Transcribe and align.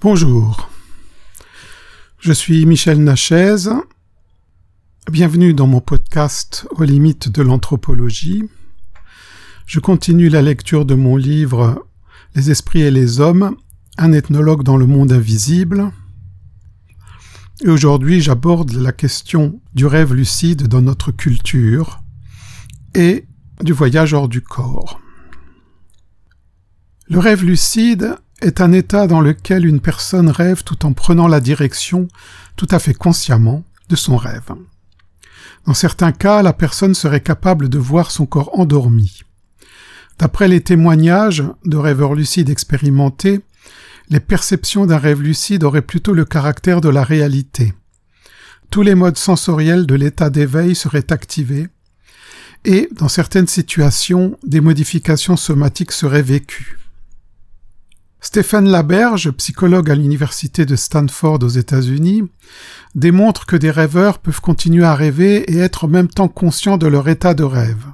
Bonjour, 0.00 0.70
je 2.20 2.32
suis 2.32 2.64
Michel 2.66 3.02
Nachez. 3.02 3.68
Bienvenue 5.10 5.54
dans 5.54 5.66
mon 5.66 5.80
podcast 5.80 6.68
Aux 6.70 6.84
limites 6.84 7.28
de 7.28 7.42
l'anthropologie. 7.42 8.44
Je 9.66 9.80
continue 9.80 10.28
la 10.28 10.40
lecture 10.40 10.84
de 10.84 10.94
mon 10.94 11.16
livre 11.16 11.84
Les 12.36 12.52
esprits 12.52 12.82
et 12.82 12.92
les 12.92 13.18
hommes, 13.18 13.56
un 13.96 14.12
ethnologue 14.12 14.62
dans 14.62 14.76
le 14.76 14.86
monde 14.86 15.10
invisible. 15.10 15.90
Et 17.64 17.68
aujourd'hui, 17.68 18.20
j'aborde 18.20 18.70
la 18.74 18.92
question 18.92 19.60
du 19.74 19.84
rêve 19.84 20.14
lucide 20.14 20.68
dans 20.68 20.80
notre 20.80 21.10
culture 21.10 21.98
et 22.94 23.26
du 23.62 23.72
voyage 23.72 24.14
hors 24.14 24.28
du 24.28 24.42
corps. 24.42 25.00
Le 27.08 27.18
rêve 27.18 27.44
lucide 27.44 28.14
est 28.40 28.60
un 28.60 28.72
état 28.72 29.06
dans 29.06 29.20
lequel 29.20 29.66
une 29.66 29.80
personne 29.80 30.28
rêve 30.28 30.62
tout 30.62 30.86
en 30.86 30.92
prenant 30.92 31.28
la 31.28 31.40
direction, 31.40 32.08
tout 32.56 32.68
à 32.70 32.78
fait 32.78 32.94
consciemment, 32.94 33.64
de 33.88 33.96
son 33.96 34.16
rêve. 34.16 34.52
Dans 35.66 35.74
certains 35.74 36.12
cas, 36.12 36.42
la 36.42 36.52
personne 36.52 36.94
serait 36.94 37.20
capable 37.20 37.68
de 37.68 37.78
voir 37.78 38.10
son 38.10 38.26
corps 38.26 38.58
endormi. 38.58 39.22
D'après 40.18 40.48
les 40.48 40.60
témoignages 40.60 41.44
de 41.64 41.76
rêveurs 41.76 42.14
lucides 42.14 42.50
expérimentés, 42.50 43.40
les 44.08 44.20
perceptions 44.20 44.86
d'un 44.86 44.98
rêve 44.98 45.20
lucide 45.20 45.64
auraient 45.64 45.82
plutôt 45.82 46.14
le 46.14 46.24
caractère 46.24 46.80
de 46.80 46.88
la 46.88 47.04
réalité. 47.04 47.72
Tous 48.70 48.82
les 48.82 48.94
modes 48.94 49.18
sensoriels 49.18 49.86
de 49.86 49.94
l'état 49.94 50.30
d'éveil 50.30 50.74
seraient 50.74 51.12
activés, 51.12 51.68
et, 52.64 52.88
dans 52.92 53.08
certaines 53.08 53.46
situations, 53.46 54.36
des 54.44 54.60
modifications 54.60 55.36
somatiques 55.36 55.92
seraient 55.92 56.22
vécues. 56.22 56.78
Stéphane 58.20 58.68
Laberge, 58.68 59.30
psychologue 59.30 59.90
à 59.90 59.94
l'université 59.94 60.66
de 60.66 60.74
Stanford 60.74 61.38
aux 61.42 61.48
États-Unis, 61.48 62.24
démontre 62.94 63.46
que 63.46 63.54
des 63.56 63.70
rêveurs 63.70 64.18
peuvent 64.18 64.40
continuer 64.40 64.84
à 64.84 64.94
rêver 64.94 65.50
et 65.52 65.58
être 65.58 65.84
en 65.84 65.88
même 65.88 66.08
temps 66.08 66.28
conscients 66.28 66.78
de 66.78 66.88
leur 66.88 67.08
état 67.08 67.34
de 67.34 67.44
rêve. 67.44 67.84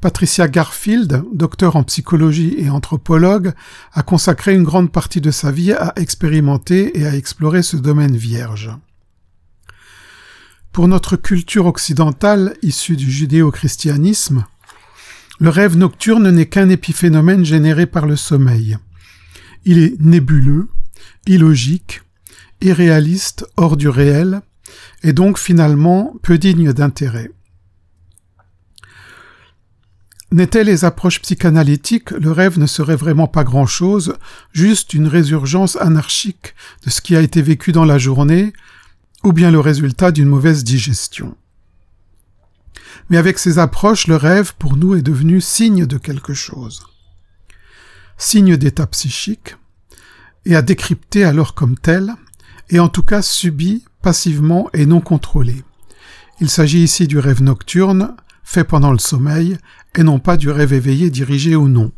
Patricia 0.00 0.46
Garfield, 0.46 1.24
docteur 1.34 1.74
en 1.74 1.82
psychologie 1.82 2.54
et 2.58 2.70
anthropologue, 2.70 3.52
a 3.92 4.04
consacré 4.04 4.54
une 4.54 4.62
grande 4.62 4.92
partie 4.92 5.20
de 5.20 5.32
sa 5.32 5.50
vie 5.50 5.72
à 5.72 5.92
expérimenter 5.96 6.96
et 6.96 7.06
à 7.06 7.16
explorer 7.16 7.64
ce 7.64 7.76
domaine 7.76 8.16
vierge. 8.16 8.70
Pour 10.70 10.86
notre 10.86 11.16
culture 11.16 11.66
occidentale 11.66 12.56
issue 12.62 12.94
du 12.94 13.10
judéo-christianisme, 13.10 14.44
le 15.40 15.48
rêve 15.48 15.76
nocturne 15.76 16.30
n'est 16.30 16.46
qu'un 16.46 16.68
épiphénomène 16.68 17.44
généré 17.44 17.86
par 17.86 18.06
le 18.06 18.16
sommeil. 18.16 18.76
Il 19.64 19.78
est 19.78 20.00
nébuleux, 20.00 20.68
illogique, 21.26 22.02
irréaliste, 22.60 23.46
hors 23.56 23.76
du 23.76 23.88
réel, 23.88 24.40
et 25.02 25.12
donc 25.12 25.38
finalement 25.38 26.14
peu 26.22 26.38
digne 26.38 26.72
d'intérêt. 26.72 27.30
N'étaient 30.30 30.64
les 30.64 30.84
approches 30.84 31.22
psychanalytiques, 31.22 32.10
le 32.10 32.32
rêve 32.32 32.58
ne 32.58 32.66
serait 32.66 32.96
vraiment 32.96 33.28
pas 33.28 33.44
grand-chose, 33.44 34.14
juste 34.52 34.92
une 34.92 35.06
résurgence 35.06 35.76
anarchique 35.76 36.54
de 36.84 36.90
ce 36.90 37.00
qui 37.00 37.16
a 37.16 37.22
été 37.22 37.40
vécu 37.40 37.72
dans 37.72 37.86
la 37.86 37.96
journée, 37.96 38.52
ou 39.24 39.32
bien 39.32 39.50
le 39.50 39.60
résultat 39.60 40.10
d'une 40.10 40.28
mauvaise 40.28 40.64
digestion. 40.64 41.34
Mais 43.10 43.16
avec 43.16 43.38
ces 43.38 43.58
approches, 43.58 44.06
le 44.06 44.16
rêve, 44.16 44.54
pour 44.58 44.76
nous, 44.76 44.94
est 44.94 45.02
devenu 45.02 45.40
signe 45.40 45.86
de 45.86 45.96
quelque 45.96 46.34
chose. 46.34 46.82
Signe 48.18 48.56
d'état 48.56 48.86
psychique, 48.86 49.56
et 50.44 50.56
à 50.56 50.62
décrypter 50.62 51.24
alors 51.24 51.54
comme 51.54 51.78
tel, 51.78 52.14
et 52.70 52.80
en 52.80 52.88
tout 52.88 53.02
cas 53.02 53.22
subi 53.22 53.84
passivement 54.02 54.68
et 54.72 54.86
non 54.86 55.00
contrôlé. 55.00 55.62
Il 56.40 56.50
s'agit 56.50 56.82
ici 56.82 57.06
du 57.06 57.18
rêve 57.18 57.42
nocturne, 57.42 58.14
fait 58.44 58.64
pendant 58.64 58.92
le 58.92 58.98
sommeil, 58.98 59.58
et 59.94 60.02
non 60.02 60.18
pas 60.18 60.36
du 60.36 60.50
rêve 60.50 60.72
éveillé 60.72 61.10
dirigé 61.10 61.56
ou 61.56 61.68
non. 61.68 61.92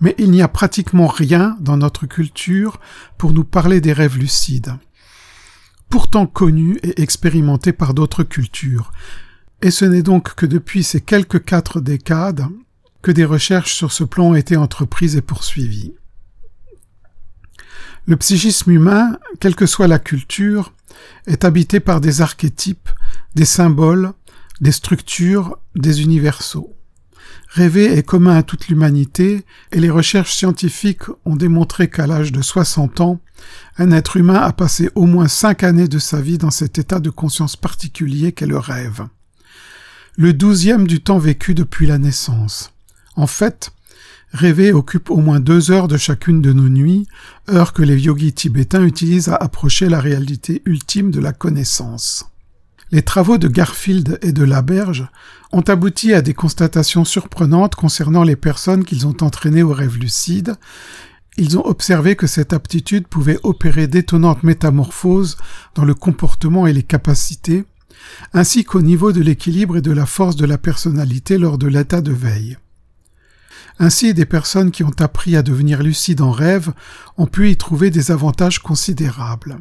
Mais 0.00 0.14
il 0.18 0.30
n'y 0.30 0.42
a 0.42 0.48
pratiquement 0.48 1.06
rien 1.06 1.56
dans 1.60 1.76
notre 1.76 2.06
culture 2.06 2.80
pour 3.18 3.32
nous 3.32 3.44
parler 3.44 3.80
des 3.80 3.92
rêves 3.92 4.16
lucides 4.16 4.74
pourtant 5.88 6.26
connu 6.26 6.78
et 6.82 7.00
expérimenté 7.00 7.72
par 7.72 7.94
d'autres 7.94 8.24
cultures. 8.24 8.92
Et 9.62 9.70
ce 9.70 9.84
n'est 9.84 10.02
donc 10.02 10.34
que 10.34 10.46
depuis 10.46 10.84
ces 10.84 11.00
quelques 11.00 11.44
quatre 11.44 11.80
décades 11.80 12.46
que 13.02 13.10
des 13.10 13.24
recherches 13.24 13.74
sur 13.74 13.92
ce 13.92 14.04
plan 14.04 14.30
ont 14.30 14.34
été 14.34 14.56
entreprises 14.56 15.16
et 15.16 15.22
poursuivies. 15.22 15.94
Le 18.06 18.16
psychisme 18.16 18.70
humain, 18.70 19.18
quelle 19.40 19.54
que 19.54 19.66
soit 19.66 19.88
la 19.88 19.98
culture, 19.98 20.72
est 21.26 21.44
habité 21.44 21.80
par 21.80 22.00
des 22.00 22.22
archétypes, 22.22 22.88
des 23.34 23.44
symboles, 23.44 24.12
des 24.60 24.72
structures, 24.72 25.58
des 25.74 26.02
universaux. 26.02 26.74
Rêver 27.48 27.96
est 27.96 28.02
commun 28.02 28.36
à 28.36 28.42
toute 28.42 28.68
l'humanité, 28.68 29.44
et 29.72 29.80
les 29.80 29.90
recherches 29.90 30.34
scientifiques 30.34 31.04
ont 31.24 31.36
démontré 31.36 31.88
qu'à 31.88 32.06
l'âge 32.06 32.32
de 32.32 32.42
60 32.42 33.00
ans, 33.00 33.20
un 33.76 33.90
être 33.92 34.16
humain 34.16 34.40
a 34.40 34.52
passé 34.52 34.90
au 34.94 35.06
moins 35.06 35.28
cinq 35.28 35.62
années 35.62 35.88
de 35.88 35.98
sa 35.98 36.20
vie 36.20 36.38
dans 36.38 36.50
cet 36.50 36.78
état 36.78 37.00
de 37.00 37.10
conscience 37.10 37.56
particulier 37.56 38.32
qu'est 38.32 38.46
le 38.46 38.58
rêve. 38.58 39.06
Le 40.16 40.32
douzième 40.32 40.86
du 40.86 41.00
temps 41.00 41.18
vécu 41.18 41.54
depuis 41.54 41.86
la 41.86 41.98
naissance. 41.98 42.72
En 43.14 43.26
fait, 43.26 43.70
rêver 44.32 44.72
occupe 44.72 45.10
au 45.10 45.18
moins 45.18 45.40
deux 45.40 45.70
heures 45.70 45.88
de 45.88 45.96
chacune 45.96 46.42
de 46.42 46.52
nos 46.52 46.68
nuits, 46.68 47.06
heure 47.48 47.72
que 47.72 47.82
les 47.82 48.00
yogis 48.00 48.32
tibétains 48.32 48.84
utilisent 48.84 49.28
à 49.28 49.36
approcher 49.36 49.88
la 49.88 50.00
réalité 50.00 50.62
ultime 50.64 51.10
de 51.10 51.20
la 51.20 51.32
connaissance. 51.32 52.26
Les 52.90 53.02
travaux 53.02 53.36
de 53.36 53.48
Garfield 53.48 54.18
et 54.22 54.32
de 54.32 54.44
Laberge 54.44 55.06
ont 55.52 55.60
abouti 55.60 56.14
à 56.14 56.22
des 56.22 56.34
constatations 56.34 57.04
surprenantes 57.04 57.74
concernant 57.74 58.22
les 58.22 58.36
personnes 58.36 58.84
qu'ils 58.84 59.06
ont 59.06 59.16
entraînées 59.20 59.62
au 59.62 59.72
rêve 59.72 59.98
lucide. 59.98 60.54
Ils 61.40 61.56
ont 61.56 61.64
observé 61.64 62.16
que 62.16 62.26
cette 62.26 62.52
aptitude 62.52 63.06
pouvait 63.06 63.38
opérer 63.44 63.86
d'étonnantes 63.86 64.42
métamorphoses 64.42 65.36
dans 65.76 65.84
le 65.84 65.94
comportement 65.94 66.66
et 66.66 66.72
les 66.72 66.82
capacités, 66.82 67.64
ainsi 68.32 68.64
qu'au 68.64 68.82
niveau 68.82 69.12
de 69.12 69.20
l'équilibre 69.20 69.76
et 69.76 69.80
de 69.80 69.92
la 69.92 70.04
force 70.04 70.34
de 70.34 70.46
la 70.46 70.58
personnalité 70.58 71.38
lors 71.38 71.56
de 71.56 71.68
l'état 71.68 72.00
de 72.00 72.10
veille. 72.10 72.58
Ainsi, 73.78 74.14
des 74.14 74.26
personnes 74.26 74.72
qui 74.72 74.82
ont 74.82 74.96
appris 74.98 75.36
à 75.36 75.42
devenir 75.42 75.80
lucides 75.80 76.22
en 76.22 76.32
rêve 76.32 76.72
ont 77.16 77.26
pu 77.26 77.50
y 77.50 77.56
trouver 77.56 77.90
des 77.90 78.10
avantages 78.10 78.58
considérables. 78.58 79.60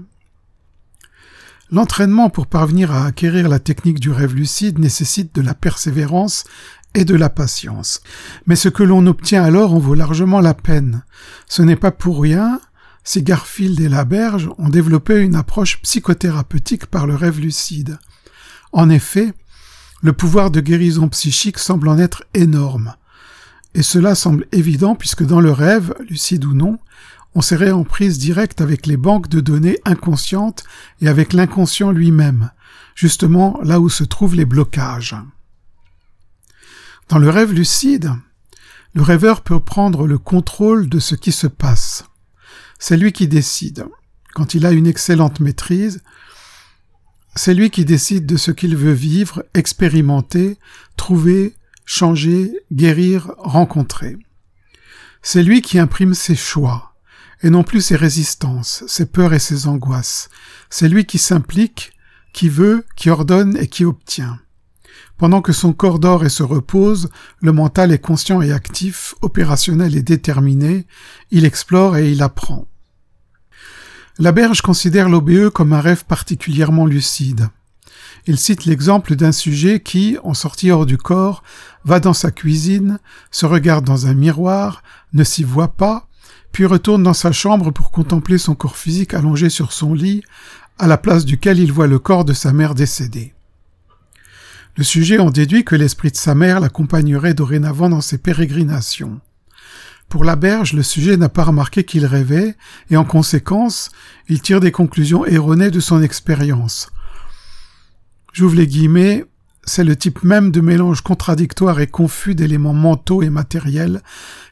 L'entraînement 1.70 2.30
pour 2.30 2.48
parvenir 2.48 2.92
à 2.92 3.06
acquérir 3.06 3.50
la 3.50 3.60
technique 3.60 4.00
du 4.00 4.10
rêve 4.10 4.34
lucide 4.34 4.80
nécessite 4.80 5.36
de 5.36 5.42
la 5.42 5.54
persévérance 5.54 6.46
et 6.94 7.06
de 7.06 7.16
la 7.16 7.30
patience. 7.30 8.02
Mais 8.46 8.56
ce 8.56 8.70
que 8.70 8.84
l'on 8.84 9.06
obtient 9.08 9.44
alors 9.44 9.74
en 9.74 9.80
vaut 9.80 9.94
largement 9.94 10.40
la 10.40 10.54
peine. 10.54 11.04
Ce 11.48 11.62
n'est 11.62 11.76
pas 11.76 11.92
pour 11.92 12.22
rien 12.22 12.60
si 13.04 13.24
Garfield 13.24 13.80
et 13.80 13.88
Laberge 13.88 14.50
ont 14.58 14.70
développé 14.70 15.20
une 15.22 15.36
approche 15.36 15.82
psychothérapeutique 15.82 16.88
par 16.88 17.08
le 17.08 17.16
rêve 17.16 17.40
lucide. 17.40 18.00
En 18.74 18.90
effet, 18.90 19.34
le 20.02 20.14
pouvoir 20.14 20.52
de 20.52 20.60
guérison 20.60 21.08
psychique 21.10 21.58
semble 21.58 21.88
en 21.88 21.98
être 21.98 22.24
énorme. 22.34 22.96
Et 23.74 23.84
cela 23.84 24.16
semble 24.16 24.46
évident 24.52 24.96
puisque 24.96 25.24
dans 25.24 25.40
le 25.40 25.52
rêve, 25.52 25.94
lucide 26.10 26.46
ou 26.46 26.54
non, 26.54 26.80
on 27.36 27.42
serait 27.42 27.72
en 27.72 27.84
prise 27.84 28.18
directe 28.18 28.62
avec 28.62 28.88
les 28.88 28.98
banques 28.98 29.30
de 29.30 29.40
données 29.40 29.78
inconscientes 29.86 30.64
et 31.02 31.08
avec 31.08 31.34
l'inconscient 31.34 31.92
lui-même, 31.92 32.50
justement 32.96 33.60
là 33.64 33.80
où 33.80 33.90
se 33.90 34.04
trouvent 34.04 34.36
les 34.36 34.46
blocages. 34.46 35.16
Dans 37.10 37.20
le 37.20 37.30
rêve 37.30 37.54
lucide, 37.54 38.12
le 38.94 39.02
rêveur 39.02 39.42
peut 39.42 39.62
prendre 39.62 40.08
le 40.08 40.18
contrôle 40.18 40.90
de 40.90 41.00
ce 41.00 41.16
qui 41.16 41.32
se 41.32 41.48
passe. 41.48 42.04
C'est 42.80 42.98
lui 42.98 43.14
qui 43.14 43.30
décide. 43.30 43.86
Quand 44.34 44.54
il 44.54 44.66
a 44.66 44.72
une 44.72 44.88
excellente 44.88 45.40
maîtrise, 45.40 46.02
c'est 47.34 47.54
lui 47.54 47.70
qui 47.70 47.86
décide 47.86 48.26
de 48.26 48.36
ce 48.36 48.52
qu'il 48.52 48.76
veut 48.76 48.92
vivre, 48.92 49.46
expérimenter, 49.54 50.58
trouver, 50.98 51.56
changer, 51.86 52.52
guérir, 52.74 53.32
rencontrer. 53.38 54.18
C'est 55.22 55.44
lui 55.44 55.62
qui 55.62 55.80
imprime 55.80 56.14
ses 56.14 56.36
choix, 56.36 56.96
et 57.42 57.50
non 57.50 57.64
plus 57.64 57.82
ses 57.82 57.96
résistances, 57.96 58.84
ses 58.88 59.06
peurs 59.06 59.34
et 59.34 59.40
ses 59.40 59.68
angoisses. 59.68 60.30
C'est 60.70 60.90
lui 60.90 61.06
qui 61.06 61.20
s'implique, 61.20 61.94
qui 62.34 62.50
veut, 62.50 62.86
qui 62.98 63.10
ordonne 63.10 63.56
et 63.58 63.68
qui 63.68 63.86
obtient. 63.86 64.40
Pendant 65.18 65.42
que 65.42 65.54
son 65.54 65.74
corps 65.74 66.00
dort 66.00 66.24
et 66.24 66.30
se 66.30 66.44
repose, 66.44 67.10
le 67.42 67.52
mental 67.52 67.92
est 67.92 68.00
conscient 68.00 68.42
et 68.42 68.52
actif, 68.52 69.16
opérationnel 69.22 69.96
et 69.96 70.04
déterminé, 70.04 70.86
il 71.32 71.44
explore 71.44 71.98
et 71.98 72.12
il 72.12 72.22
apprend. 72.22 72.68
La 74.20 74.32
berge 74.32 74.62
considère 74.62 75.10
l'OBE 75.10 75.50
comme 75.50 75.74
un 75.74 75.82
rêve 75.82 76.06
particulièrement 76.06 76.86
lucide. 76.86 77.50
Il 78.28 78.38
cite 78.38 78.66
l'exemple 78.66 79.16
d'un 79.16 79.32
sujet 79.32 79.80
qui, 79.80 80.18
en 80.24 80.34
sortie 80.34 80.70
hors 80.70 80.86
du 80.86 80.98
corps, 80.98 81.44
va 81.86 82.00
dans 82.00 82.14
sa 82.14 82.30
cuisine, 82.30 83.00
se 83.32 83.46
regarde 83.46 83.86
dans 83.86 84.06
un 84.06 84.14
miroir, 84.14 84.84
ne 85.14 85.24
s'y 85.24 85.44
voit 85.44 85.76
pas, 85.76 86.08
puis 86.52 86.66
retourne 86.66 87.04
dans 87.04 87.14
sa 87.14 87.32
chambre 87.32 87.72
pour 87.72 87.92
contempler 87.92 88.38
son 88.38 88.56
corps 88.56 88.78
physique 88.78 89.14
allongé 89.14 89.50
sur 89.50 89.72
son 89.72 89.94
lit, 89.94 90.24
à 90.78 90.88
la 90.88 90.98
place 90.98 91.26
duquel 91.26 91.60
il 91.60 91.72
voit 91.72 91.88
le 91.88 92.00
corps 92.00 92.26
de 92.26 92.34
sa 92.34 92.54
mère 92.54 92.76
décédée. 92.76 93.34
Le 94.78 94.84
sujet 94.84 95.18
en 95.18 95.32
déduit 95.32 95.66
que 95.66 95.76
l'esprit 95.76 96.12
de 96.12 96.18
sa 96.18 96.36
mère 96.36 96.60
l'accompagnerait 96.60 97.34
dorénavant 97.34 97.90
dans 97.90 98.02
ses 98.02 98.20
pérégrinations. 98.20 99.20
Pour 100.08 100.24
la 100.24 100.36
berge, 100.36 100.74
le 100.74 100.84
sujet 100.84 101.18
n'a 101.18 101.30
pas 101.30 101.46
remarqué 101.46 101.84
qu'il 101.84 102.06
rêvait, 102.06 102.56
et 102.92 102.96
en 102.96 103.04
conséquence, 103.04 103.90
il 104.30 104.40
tire 104.40 104.60
des 104.60 104.72
conclusions 104.72 105.26
erronées 105.26 105.72
de 105.72 105.80
son 105.80 106.04
expérience. 106.04 106.92
J'ouvre 108.34 108.56
les 108.56 108.68
guillemets, 108.68 109.26
c'est 109.64 109.84
le 109.84 109.96
type 109.96 110.24
même 110.24 110.52
de 110.52 110.62
mélange 110.62 111.02
contradictoire 111.02 111.80
et 111.80 111.88
confus 111.88 112.36
d'éléments 112.36 112.76
mentaux 112.76 113.24
et 113.24 113.32
matériels 113.32 114.04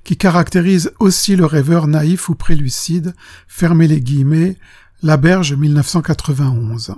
qui 0.03 0.17
caractérise 0.17 0.91
aussi 0.99 1.35
le 1.35 1.45
rêveur 1.45 1.85
naïf 1.85 2.29
ou 2.29 2.35
prélucide, 2.35 3.13
fermez 3.47 3.87
les 3.87 4.01
guillemets, 4.01 4.57
La 5.03 5.17
Berge 5.17 5.53
1991. 5.53 6.95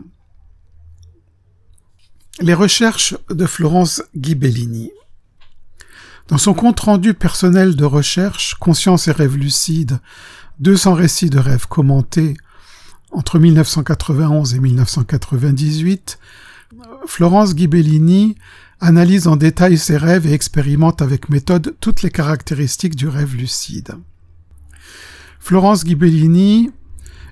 Les 2.40 2.54
recherches 2.54 3.16
de 3.32 3.48
Florence 3.48 4.04
Ghibellini. 4.16 4.92
Dans 6.28 6.38
son 6.38 6.54
compte-rendu 6.54 7.16
personnel 7.16 7.76
de 7.76 7.84
recherche, 7.84 8.54
Conscience 8.60 9.08
et 9.08 9.12
rêves 9.12 9.38
lucides, 9.38 10.00
200 10.60 10.94
récits 10.94 11.30
de 11.32 11.40
rêves 11.40 11.68
commentés 11.68 12.36
entre 13.12 13.40
1991 13.40 14.54
et 14.54 14.60
1998, 14.60 16.20
Florence 17.08 17.56
Ghibellini 17.56 18.36
analyse 18.80 19.28
en 19.28 19.36
détail 19.36 19.80
ses 19.80 19.98
rêves 19.98 20.28
et 20.28 20.34
expérimente 20.34 21.02
avec 21.02 21.30
méthode 21.30 21.76
toutes 21.80 22.04
les 22.04 22.12
caractéristiques 22.12 22.96
du 22.96 23.08
rêve 23.08 23.36
lucide. 23.36 23.96
Florence 25.40 25.84
Ghibellini 25.84 26.70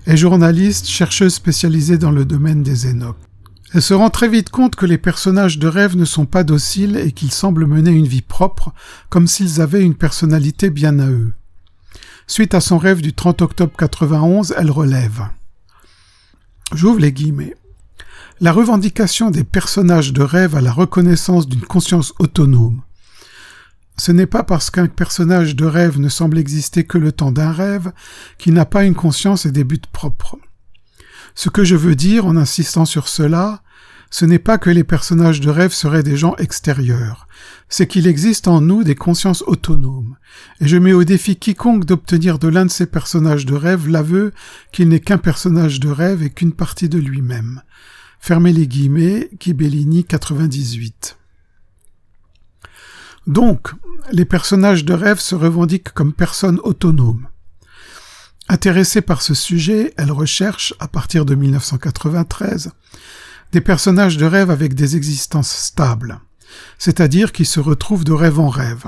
est 0.08 0.18
journaliste, 0.18 0.88
chercheuse 0.88 1.36
spécialisée 1.36 2.00
dans 2.00 2.12
le 2.12 2.26
domaine 2.26 2.64
des 2.64 2.88
énoques. 2.88 3.20
Elle 3.76 3.82
se 3.82 3.94
rend 3.94 4.10
très 4.10 4.30
vite 4.30 4.52
compte 4.52 4.78
que 4.78 4.86
les 4.86 4.98
personnages 4.98 5.60
de 5.60 5.68
rêve 5.68 5.98
ne 5.98 6.06
sont 6.06 6.26
pas 6.26 6.46
dociles 6.46 6.96
et 6.96 7.12
qu'ils 7.12 7.34
semblent 7.34 7.68
mener 7.68 7.92
une 7.92 8.08
vie 8.08 8.22
propre, 8.22 8.74
comme 9.10 9.28
s'ils 9.28 9.60
avaient 9.60 9.84
une 9.84 9.96
personnalité 9.96 10.70
bien 10.70 10.98
à 10.98 11.10
eux. 11.10 11.34
Suite 12.26 12.54
à 12.54 12.62
son 12.62 12.78
rêve 12.78 13.02
du 13.02 13.12
30 13.12 13.42
octobre 13.42 13.74
91, 13.78 14.56
elle 14.58 14.72
relève. 14.72 15.24
J'ouvre 16.74 17.00
les 17.00 17.12
guillemets. 17.12 17.54
La 18.40 18.54
revendication 18.54 19.30
des 19.30 19.44
personnages 19.44 20.14
de 20.14 20.22
rêve 20.22 20.56
à 20.56 20.62
la 20.62 20.72
reconnaissance 20.72 21.46
d'une 21.46 21.66
conscience 21.66 22.14
autonome. 22.18 22.82
Ce 23.98 24.14
n'est 24.14 24.26
pas 24.26 24.44
parce 24.44 24.72
qu'un 24.72 24.88
personnage 24.88 25.54
de 25.54 25.66
rêve 25.66 26.00
ne 26.00 26.08
semble 26.08 26.38
exister 26.38 26.86
que 26.86 26.98
le 26.98 27.12
temps 27.12 27.34
d'un 27.34 27.52
rêve 27.52 27.92
qu'il 28.38 28.54
n'a 28.54 28.66
pas 28.66 28.86
une 28.86 28.96
conscience 28.96 29.46
et 29.46 29.52
des 29.52 29.66
buts 29.66 29.82
propres. 29.92 30.38
Ce 31.38 31.50
que 31.50 31.66
je 31.66 31.76
veux 31.76 31.96
dire 31.96 32.26
en 32.26 32.38
insistant 32.38 32.86
sur 32.86 33.10
cela, 33.10 33.62
ce 34.10 34.26
n'est 34.26 34.40
pas 34.40 34.58
que 34.58 34.70
les 34.70 34.84
personnages 34.84 35.42
de 35.42 35.50
rêve 35.50 35.74
seraient 35.74 36.04
des 36.04 36.18
gens 36.18 36.36
extérieurs, 36.38 37.28
c'est 37.70 37.88
qu'il 37.88 38.08
existe 38.08 38.48
en 38.48 38.62
nous 38.62 38.84
des 38.84 38.96
consciences 38.96 39.44
autonomes, 39.48 40.18
et 40.62 40.68
je 40.68 40.78
mets 40.78 40.94
au 40.94 41.04
défi 41.04 41.36
quiconque 41.36 41.86
d'obtenir 41.86 42.40
de 42.40 42.48
l'un 42.48 42.66
de 42.66 42.72
ces 42.72 42.86
personnages 42.86 43.46
de 43.46 43.56
rêve 43.56 43.88
l'aveu 43.88 44.34
qu'il 44.72 44.90
n'est 44.90 45.00
qu'un 45.00 45.18
personnage 45.18 45.80
de 45.80 45.90
rêve 45.90 46.24
et 46.24 46.30
qu'une 46.30 46.54
partie 46.54 46.90
de 46.90 46.98
lui-même. 46.98 47.62
Fermez 48.20 48.54
les 48.54 48.68
guillemets, 48.68 49.30
Kibellini 49.40 50.04
98. 50.04 51.18
Donc, 53.28 53.72
les 54.12 54.26
personnages 54.26 54.86
de 54.86 54.94
rêve 54.94 55.20
se 55.20 55.36
revendiquent 55.36 55.92
comme 55.92 56.14
personnes 56.14 56.60
autonomes. 56.64 57.28
Intéressée 58.48 59.02
par 59.02 59.24
ce 59.24 59.34
sujet, 59.34 59.94
elle 59.98 60.12
recherche, 60.12 60.74
à 60.80 60.88
partir 60.88 61.26
de 61.26 61.34
1993, 61.34 62.72
des 63.52 63.62
personnages 63.62 64.18
de 64.18 64.26
rêve 64.26 64.50
avec 64.50 64.74
des 64.74 64.96
existences 64.96 65.52
stables, 65.52 66.20
c'est-à-dire 66.78 67.32
qui 67.32 67.46
se 67.46 67.60
retrouvent 67.60 68.04
de 68.04 68.14
rêve 68.14 68.40
en 68.40 68.50
rêve. 68.50 68.86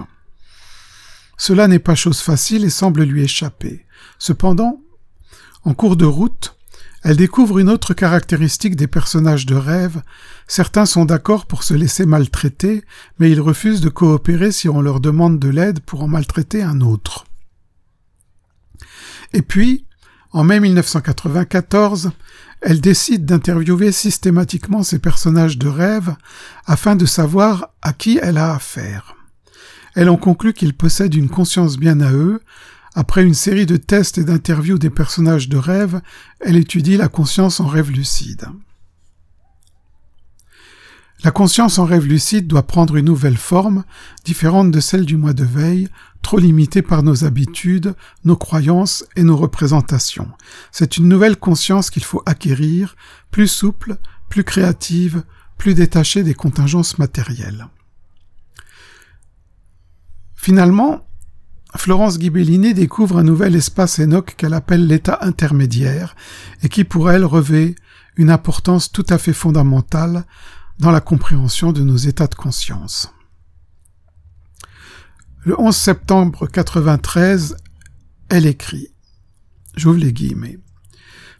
Cela 1.38 1.68
n'est 1.68 1.80
pas 1.80 1.96
chose 1.96 2.20
facile 2.20 2.66
et 2.66 2.70
semble 2.70 3.04
lui 3.04 3.24
échapper. 3.24 3.86
Cependant, 4.18 4.82
en 5.64 5.74
cours 5.74 5.96
de 5.96 6.06
route, 6.06 6.58
elle 7.04 7.18
découvre 7.18 7.60
une 7.60 7.70
autre 7.70 7.94
caractéristique 7.94 8.76
des 8.76 8.88
personnages 8.88 9.46
de 9.46 9.56
rêve. 9.56 10.02
Certains 10.48 10.86
sont 10.86 11.06
d'accord 11.06 11.46
pour 11.46 11.64
se 11.64 11.74
laisser 11.74 12.06
maltraiter, 12.06 12.84
mais 13.20 13.32
ils 13.32 13.40
refusent 13.40 13.82
de 13.82 13.90
coopérer 13.90 14.52
si 14.52 14.68
on 14.68 14.82
leur 14.82 15.00
demande 15.00 15.40
de 15.40 15.48
l'aide 15.48 15.80
pour 15.80 16.04
en 16.04 16.08
maltraiter 16.08 16.64
un 16.64 16.82
autre. 16.82 17.26
Et 19.34 19.42
puis, 19.42 19.86
en 20.32 20.44
mai 20.44 20.60
1994, 20.60 22.12
elle 22.62 22.82
décide 22.82 23.26
d'interviewer 23.26 23.92
systématiquement 23.92 24.84
ces 24.84 25.00
personnages 25.00 25.58
de 25.58 25.68
rêve 25.68 26.16
afin 26.66 26.96
de 26.96 27.06
savoir 27.06 27.70
à 27.82 27.94
qui 27.94 28.20
elle 28.22 28.38
a 28.38 28.54
affaire. 28.54 29.16
Elle 29.96 30.10
en 30.10 30.18
conclut 30.18 30.54
qu'ils 30.54 30.76
possèdent 30.76 31.16
une 31.16 31.30
conscience 31.30 31.78
bien 31.78 32.02
à 32.02 32.12
eux. 32.12 32.42
Après 32.94 33.24
une 33.24 33.34
série 33.34 33.66
de 33.66 33.78
tests 33.78 34.18
et 34.18 34.24
d'interviews 34.24 34.78
des 34.78 34.90
personnages 34.90 35.50
de 35.50 35.58
rêve, 35.58 36.02
elle 36.40 36.56
étudie 36.56 36.98
la 36.98 37.08
conscience 37.08 37.60
en 37.60 37.68
rêve 37.68 37.92
lucide. 37.92 38.48
La 41.24 41.32
conscience 41.32 41.80
en 41.80 41.86
rêve 41.86 42.06
lucide 42.06 42.48
doit 42.48 42.68
prendre 42.68 42.96
une 42.96 43.06
nouvelle 43.06 43.38
forme, 43.38 43.84
différente 44.24 44.70
de 44.72 44.80
celle 44.80 45.06
du 45.06 45.18
mois 45.18 45.34
de 45.34 45.44
veille, 45.44 45.90
trop 46.22 46.38
limitée 46.38 46.82
par 46.82 47.02
nos 47.02 47.24
habitudes, 47.24 47.96
nos 48.24 48.36
croyances 48.36 49.06
et 49.16 49.24
nos 49.24 49.36
représentations. 49.36 50.30
C'est 50.72 50.98
une 50.98 51.08
nouvelle 51.08 51.38
conscience 51.38 51.90
qu'il 51.90 52.04
faut 52.04 52.22
acquérir, 52.26 52.96
plus 53.32 53.48
souple, 53.48 53.98
plus 54.30 54.44
créative, 54.44 55.24
plus 55.58 55.74
détachée 55.74 56.24
des 56.24 56.36
contingences 56.36 57.00
matérielles. 57.00 57.68
Finalement, 60.36 61.08
Florence 61.76 62.20
Ghibellini 62.20 62.74
découvre 62.74 63.18
un 63.18 63.24
nouvel 63.24 63.56
espace 63.56 64.00
Enoch 64.00 64.36
qu'elle 64.38 64.54
appelle 64.54 64.88
l'état 64.88 65.20
intermédiaire 65.22 66.16
et 66.62 66.70
qui 66.70 66.84
pour 66.84 67.12
elle 67.12 67.26
revêt 67.26 67.76
une 68.16 68.30
importance 68.30 68.92
tout 68.92 69.06
à 69.10 69.18
fait 69.18 69.34
fondamentale 69.34 70.26
dans 70.80 70.92
la 70.92 71.02
compréhension 71.02 71.72
de 71.72 71.82
nos 71.82 71.98
états 71.98 72.28
de 72.28 72.36
conscience. 72.36 73.12
Le 75.44 75.60
11 75.60 75.76
septembre 75.76 76.48
93, 76.48 77.56
elle 78.30 78.46
écrit 78.46 78.90
J'ouvre 79.76 80.00
les 80.00 80.14
guillemets. 80.14 80.60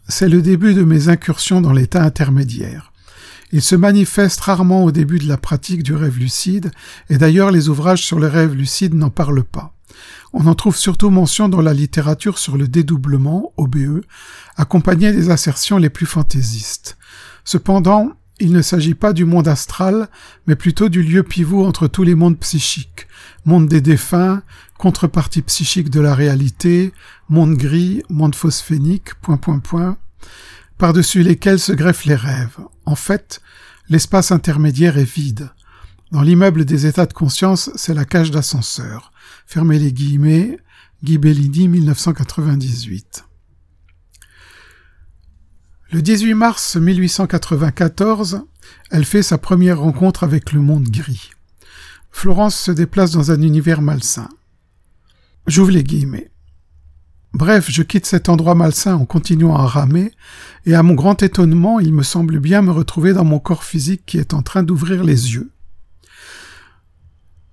C'est 0.08 0.28
le 0.28 0.40
début 0.40 0.74
de 0.74 0.82
mes 0.82 1.08
incursions 1.08 1.60
dans 1.60 1.72
l'état 1.72 2.02
intermédiaire. 2.02 2.92
Il 3.52 3.62
se 3.62 3.76
manifeste 3.76 4.40
rarement 4.40 4.84
au 4.84 4.92
début 4.92 5.18
de 5.18 5.28
la 5.28 5.36
pratique 5.36 5.82
du 5.82 5.94
rêve 5.94 6.18
lucide, 6.18 6.70
et 7.08 7.18
d'ailleurs 7.18 7.50
les 7.50 7.68
ouvrages 7.68 8.04
sur 8.04 8.18
le 8.18 8.26
rêve 8.26 8.54
lucide 8.54 8.94
n'en 8.94 9.10
parlent 9.10 9.44
pas. 9.44 9.74
On 10.32 10.46
en 10.46 10.54
trouve 10.54 10.76
surtout 10.76 11.10
mention 11.10 11.48
dans 11.48 11.62
la 11.62 11.72
littérature 11.72 12.38
sur 12.38 12.56
le 12.56 12.68
dédoublement, 12.68 13.52
OBE, 13.56 14.02
accompagné 14.56 15.12
des 15.12 15.30
assertions 15.30 15.78
les 15.78 15.90
plus 15.90 16.06
fantaisistes. 16.06 16.98
Cependant, 17.44 18.12
il 18.40 18.52
ne 18.52 18.62
s'agit 18.62 18.94
pas 18.94 19.12
du 19.12 19.24
monde 19.24 19.48
astral, 19.48 20.08
mais 20.46 20.56
plutôt 20.56 20.88
du 20.88 21.02
lieu 21.02 21.22
pivot 21.22 21.66
entre 21.66 21.88
tous 21.88 22.02
les 22.02 22.14
mondes 22.14 22.38
psychiques. 22.38 23.06
Monde 23.44 23.68
des 23.68 23.80
défunts, 23.80 24.42
contrepartie 24.78 25.42
psychique 25.42 25.90
de 25.90 26.00
la 26.00 26.14
réalité, 26.14 26.92
monde 27.28 27.56
gris, 27.56 28.02
monde 28.08 28.34
phosphénique, 28.34 29.14
point 29.22 29.36
point 29.36 29.58
point, 29.58 29.96
par-dessus 30.78 31.22
lesquels 31.22 31.58
se 31.58 31.72
greffent 31.72 32.04
les 32.04 32.14
rêves. 32.14 32.58
En 32.86 32.94
fait, 32.94 33.40
l'espace 33.88 34.30
intermédiaire 34.30 34.98
est 34.98 35.04
vide. 35.04 35.50
Dans 36.12 36.22
l'immeuble 36.22 36.64
des 36.64 36.86
états 36.86 37.06
de 37.06 37.12
conscience, 37.12 37.70
c'est 37.74 37.94
la 37.94 38.04
cage 38.04 38.30
d'ascenseur. 38.30 39.12
Fermez 39.46 39.78
les 39.78 39.92
guillemets, 39.92 40.58
Guy 41.02 41.18
Bellini, 41.18 41.68
1998. 41.68 43.27
Le 45.90 46.02
18 46.02 46.34
mars 46.34 46.76
1894, 46.76 48.42
elle 48.90 49.06
fait 49.06 49.22
sa 49.22 49.38
première 49.38 49.80
rencontre 49.80 50.22
avec 50.22 50.52
le 50.52 50.60
monde 50.60 50.86
gris. 50.86 51.30
Florence 52.10 52.56
se 52.56 52.70
déplace 52.70 53.12
dans 53.12 53.30
un 53.30 53.40
univers 53.40 53.80
malsain. 53.80 54.28
J'ouvre 55.46 55.70
les 55.70 55.82
guillemets. 55.82 56.30
Bref, 57.32 57.70
je 57.70 57.82
quitte 57.82 58.04
cet 58.04 58.28
endroit 58.28 58.54
malsain 58.54 58.96
en 58.96 59.06
continuant 59.06 59.56
à 59.56 59.66
ramer, 59.66 60.12
et 60.66 60.74
à 60.74 60.82
mon 60.82 60.92
grand 60.92 61.22
étonnement, 61.22 61.80
il 61.80 61.94
me 61.94 62.02
semble 62.02 62.38
bien 62.38 62.60
me 62.60 62.70
retrouver 62.70 63.14
dans 63.14 63.24
mon 63.24 63.38
corps 63.38 63.64
physique 63.64 64.02
qui 64.04 64.18
est 64.18 64.34
en 64.34 64.42
train 64.42 64.62
d'ouvrir 64.62 65.02
les 65.02 65.32
yeux. 65.32 65.50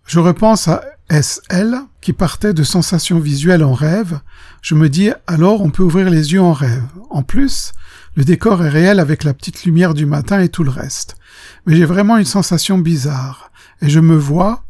Je 0.08 0.20
repense 0.20 0.68
à 0.68 0.84
SL, 1.10 1.77
qui 2.01 2.12
partait 2.12 2.54
de 2.54 2.63
sensations 2.63 3.20
visuelles 3.20 3.63
en 3.63 3.74
rêve. 3.74 4.20
Je 4.62 4.75
me 4.75 4.89
dis, 4.89 5.12
alors 5.25 5.62
on 5.62 5.70
peut 5.70 5.84
ouvrir 5.84 6.10
les 6.10 6.34
yeux 6.34 6.42
en 6.42 6.54
rêve. 6.54 6.84
En 7.10 7.24
plus, 7.24 7.72
le 8.15 8.24
décor 8.24 8.63
est 8.63 8.69
réel 8.69 9.00
avec 9.00 9.24
la 9.24 9.34
petite 9.34 9.65
lumière 9.65 9.93
du 9.93 10.05
matin 10.05 10.39
et 10.39 10.50
tout 10.50 10.63
le 10.63 10.72
reste. 10.72 11.17
Mais 11.65 11.75
j'ai 11.75 11.86
vraiment 11.86 12.17
une 12.17 12.25
sensation 12.25 12.77
bizarre. 12.77 13.51
Et 13.81 13.89
je 13.89 14.00
me 14.00 14.15
vois, 14.15 14.63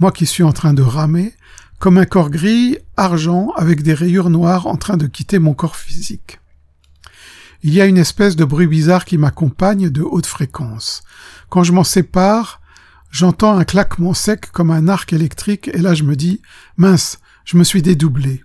moi 0.00 0.10
qui 0.10 0.26
suis 0.26 0.42
en 0.42 0.52
train 0.52 0.74
de 0.74 0.82
ramer, 0.82 1.34
comme 1.78 1.98
un 1.98 2.04
corps 2.04 2.30
gris, 2.30 2.78
argent, 2.96 3.50
avec 3.56 3.82
des 3.82 3.94
rayures 3.94 4.30
noires 4.30 4.66
en 4.66 4.76
train 4.76 4.96
de 4.96 5.06
quitter 5.06 5.38
mon 5.38 5.54
corps 5.54 5.76
physique. 5.76 6.40
Il 7.62 7.72
y 7.72 7.80
a 7.80 7.86
une 7.86 7.98
espèce 7.98 8.36
de 8.36 8.44
bruit 8.44 8.66
bizarre 8.66 9.04
qui 9.04 9.18
m'accompagne 9.18 9.88
de 9.88 10.02
haute 10.02 10.26
fréquence. 10.26 11.02
Quand 11.48 11.62
je 11.62 11.72
m'en 11.72 11.84
sépare, 11.84 12.60
j'entends 13.10 13.56
un 13.56 13.64
claquement 13.64 14.14
sec 14.14 14.50
comme 14.50 14.70
un 14.70 14.88
arc 14.88 15.12
électrique 15.12 15.70
et 15.72 15.78
là 15.78 15.94
je 15.94 16.02
me 16.02 16.16
dis, 16.16 16.42
mince, 16.76 17.20
je 17.44 17.56
me 17.56 17.64
suis 17.64 17.82
dédoublé. 17.82 18.42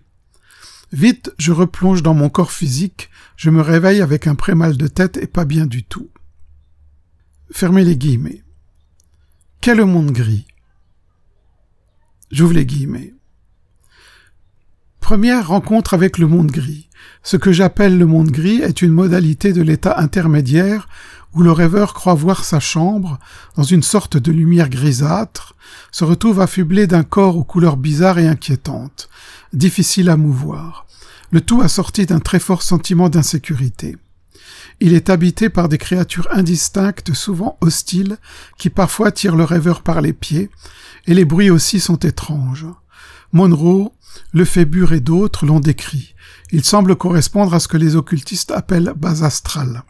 Vite, 0.91 1.31
je 1.37 1.51
replonge 1.51 2.01
dans 2.01 2.13
mon 2.13 2.29
corps 2.29 2.51
physique, 2.51 3.08
je 3.39 3.49
me 3.49 3.61
réveille 3.61 4.01
avec 4.01 4.27
un 4.27 4.35
pré-mal 4.35 4.75
de 4.75 4.87
tête 4.87 5.15
et 5.15 5.25
pas 5.25 5.45
bien 5.45 5.65
du 5.65 5.85
tout. 5.85 6.09
Fermez 7.51 7.85
les 7.85 7.95
guillemets. 7.95 8.43
Quel 9.61 9.85
monde 9.85 10.11
gris 10.11 10.45
J'ouvre 12.31 12.51
les 12.51 12.65
guillemets. 12.65 13.13
Première 14.99 15.47
rencontre 15.47 15.93
avec 15.93 16.17
le 16.17 16.27
monde 16.27 16.51
gris. 16.51 16.89
Ce 17.23 17.37
que 17.37 17.53
j'appelle 17.53 17.97
le 17.97 18.05
monde 18.05 18.29
gris 18.29 18.59
est 18.61 18.81
une 18.81 18.91
modalité 18.91 19.53
de 19.53 19.61
l'état 19.61 19.97
intermédiaire 19.97 20.89
où 21.33 21.41
le 21.41 21.53
rêveur 21.53 21.93
croit 21.93 22.15
voir 22.15 22.43
sa 22.43 22.59
chambre, 22.59 23.19
dans 23.55 23.63
une 23.63 23.83
sorte 23.83 24.17
de 24.17 24.33
lumière 24.33 24.67
grisâtre, 24.67 25.55
se 25.93 26.03
retrouve 26.03 26.41
affublé 26.41 26.87
d'un 26.87 27.03
corps 27.03 27.37
aux 27.37 27.45
couleurs 27.45 27.77
bizarres 27.77 28.19
et 28.19 28.27
inquiétantes, 28.27 29.07
difficile 29.53 30.09
à 30.09 30.17
mouvoir, 30.17 30.87
le 31.31 31.41
tout 31.41 31.61
assorti 31.61 32.05
d'un 32.05 32.19
très 32.19 32.39
fort 32.39 32.63
sentiment 32.63 33.09
d'insécurité. 33.09 33.97
Il 34.79 34.93
est 34.93 35.09
habité 35.09 35.49
par 35.49 35.67
des 35.67 35.77
créatures 35.77 36.27
indistinctes, 36.31 37.13
souvent 37.13 37.57
hostiles, 37.61 38.17
qui 38.57 38.69
parfois 38.69 39.11
tirent 39.11 39.35
le 39.35 39.43
rêveur 39.43 39.81
par 39.81 40.01
les 40.01 40.13
pieds, 40.13 40.49
et 41.05 41.13
les 41.13 41.25
bruits 41.25 41.49
aussi 41.49 41.79
sont 41.79 41.97
étranges. 41.97 42.65
Monroe, 43.33 43.91
Lefébure 44.33 44.93
et 44.93 45.01
d'autres 45.01 45.45
l'ont 45.45 45.59
décrit. 45.59 46.15
Il 46.51 46.63
semble 46.63 46.95
correspondre 46.95 47.53
à 47.53 47.59
ce 47.59 47.67
que 47.67 47.77
les 47.77 47.95
occultistes 47.95 48.51
appellent 48.51 48.93
base 48.95 49.23
astrale. 49.23 49.83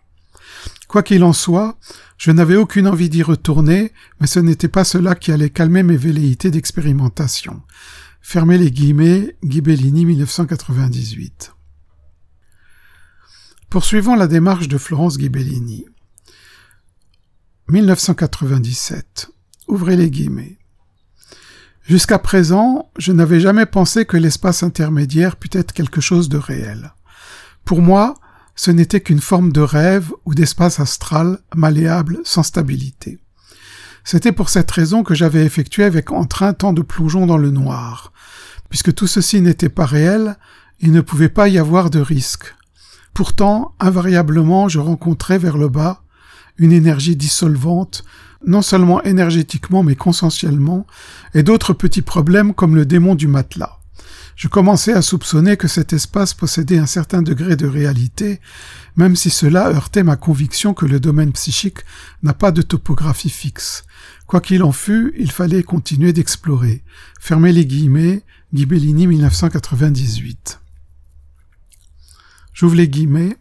Quoi 0.87 1.03
qu'il 1.03 1.23
en 1.23 1.33
soit, 1.33 1.77
je 2.17 2.31
n'avais 2.31 2.55
aucune 2.55 2.87
envie 2.87 3.09
d'y 3.09 3.23
retourner, 3.23 3.93
mais 4.19 4.27
ce 4.27 4.39
n'était 4.39 4.67
pas 4.67 4.83
cela 4.83 5.15
qui 5.15 5.31
allait 5.31 5.49
calmer 5.49 5.83
mes 5.83 5.97
velléités 5.97 6.51
d'expérimentation. 6.51 7.61
Fermez 8.21 8.57
les 8.57 8.71
guillemets, 8.71 9.35
Ghibellini 9.43 10.05
1998. 10.05 11.53
Poursuivons 13.69 14.15
la 14.15 14.27
démarche 14.27 14.67
de 14.67 14.77
Florence 14.77 15.17
Ghibellini. 15.17 15.85
1997. 17.69 19.31
Ouvrez 19.67 19.95
les 19.95 20.09
guillemets. 20.09 20.57
Jusqu'à 21.83 22.19
présent, 22.19 22.91
je 22.97 23.11
n'avais 23.11 23.39
jamais 23.39 23.65
pensé 23.65 24.05
que 24.05 24.17
l'espace 24.17 24.63
intermédiaire 24.63 25.35
pût 25.37 25.49
être 25.53 25.73
quelque 25.73 26.01
chose 26.01 26.29
de 26.29 26.37
réel. 26.37 26.93
Pour 27.65 27.81
moi, 27.81 28.15
ce 28.55 28.69
n'était 28.69 29.01
qu'une 29.01 29.21
forme 29.21 29.51
de 29.51 29.61
rêve 29.61 30.11
ou 30.25 30.35
d'espace 30.35 30.79
astral 30.79 31.39
malléable 31.55 32.19
sans 32.25 32.43
stabilité. 32.43 33.19
C'était 34.03 34.31
pour 34.31 34.49
cette 34.49 34.71
raison 34.71 35.03
que 35.03 35.15
j'avais 35.15 35.45
effectué 35.45 35.83
avec 35.83 36.11
entrain 36.11 36.53
tant 36.53 36.73
de 36.73 36.81
plongeons 36.81 37.25
dans 37.25 37.37
le 37.37 37.51
noir. 37.51 38.11
Puisque 38.69 38.93
tout 38.93 39.07
ceci 39.07 39.41
n'était 39.41 39.69
pas 39.69 39.85
réel, 39.85 40.37
il 40.79 40.91
ne 40.91 41.01
pouvait 41.01 41.29
pas 41.29 41.47
y 41.47 41.57
avoir 41.57 41.89
de 41.89 41.99
risque. 41.99 42.55
Pourtant, 43.13 43.73
invariablement, 43.79 44.69
je 44.69 44.79
rencontrais 44.79 45.37
vers 45.37 45.57
le 45.57 45.67
bas 45.67 46.03
une 46.57 46.71
énergie 46.71 47.15
dissolvante 47.15 48.03
non 48.45 48.61
seulement 48.61 49.03
énergétiquement 49.03 49.83
mais 49.83 49.95
conscientiellement, 49.95 50.87
et 51.33 51.43
d'autres 51.43 51.73
petits 51.73 52.01
problèmes 52.01 52.53
comme 52.53 52.75
le 52.75 52.85
démon 52.85 53.15
du 53.15 53.27
matelas. 53.27 53.77
Je 54.35 54.47
commençais 54.47 54.93
à 54.93 55.01
soupçonner 55.01 55.57
que 55.57 55.67
cet 55.67 55.91
espace 55.91 56.33
possédait 56.33 56.77
un 56.77 56.85
certain 56.85 57.21
degré 57.21 57.57
de 57.57 57.67
réalité, 57.67 58.39
même 58.95 59.17
si 59.17 59.29
cela 59.29 59.67
heurtait 59.67 60.03
ma 60.03 60.15
conviction 60.15 60.73
que 60.73 60.85
le 60.85 61.01
domaine 61.01 61.33
psychique 61.33 61.79
n'a 62.23 62.33
pas 62.33 62.51
de 62.51 62.61
topographie 62.61 63.29
fixe. 63.29 63.83
Quoi 64.29 64.41
qu'il 64.41 64.61
en 64.61 64.71
fût, 64.71 65.11
il 65.17 65.31
fallait 65.31 65.63
continuer 65.63 66.13
d'explorer. 66.13 66.83
Fermez 67.19 67.51
les 67.51 67.65
guillemets, 67.65 68.21
Ghibellini 68.53 69.07
1998. 69.07 70.59
J'ouvre 72.53 72.75
les 72.75 72.87
guillemets. 72.87 73.37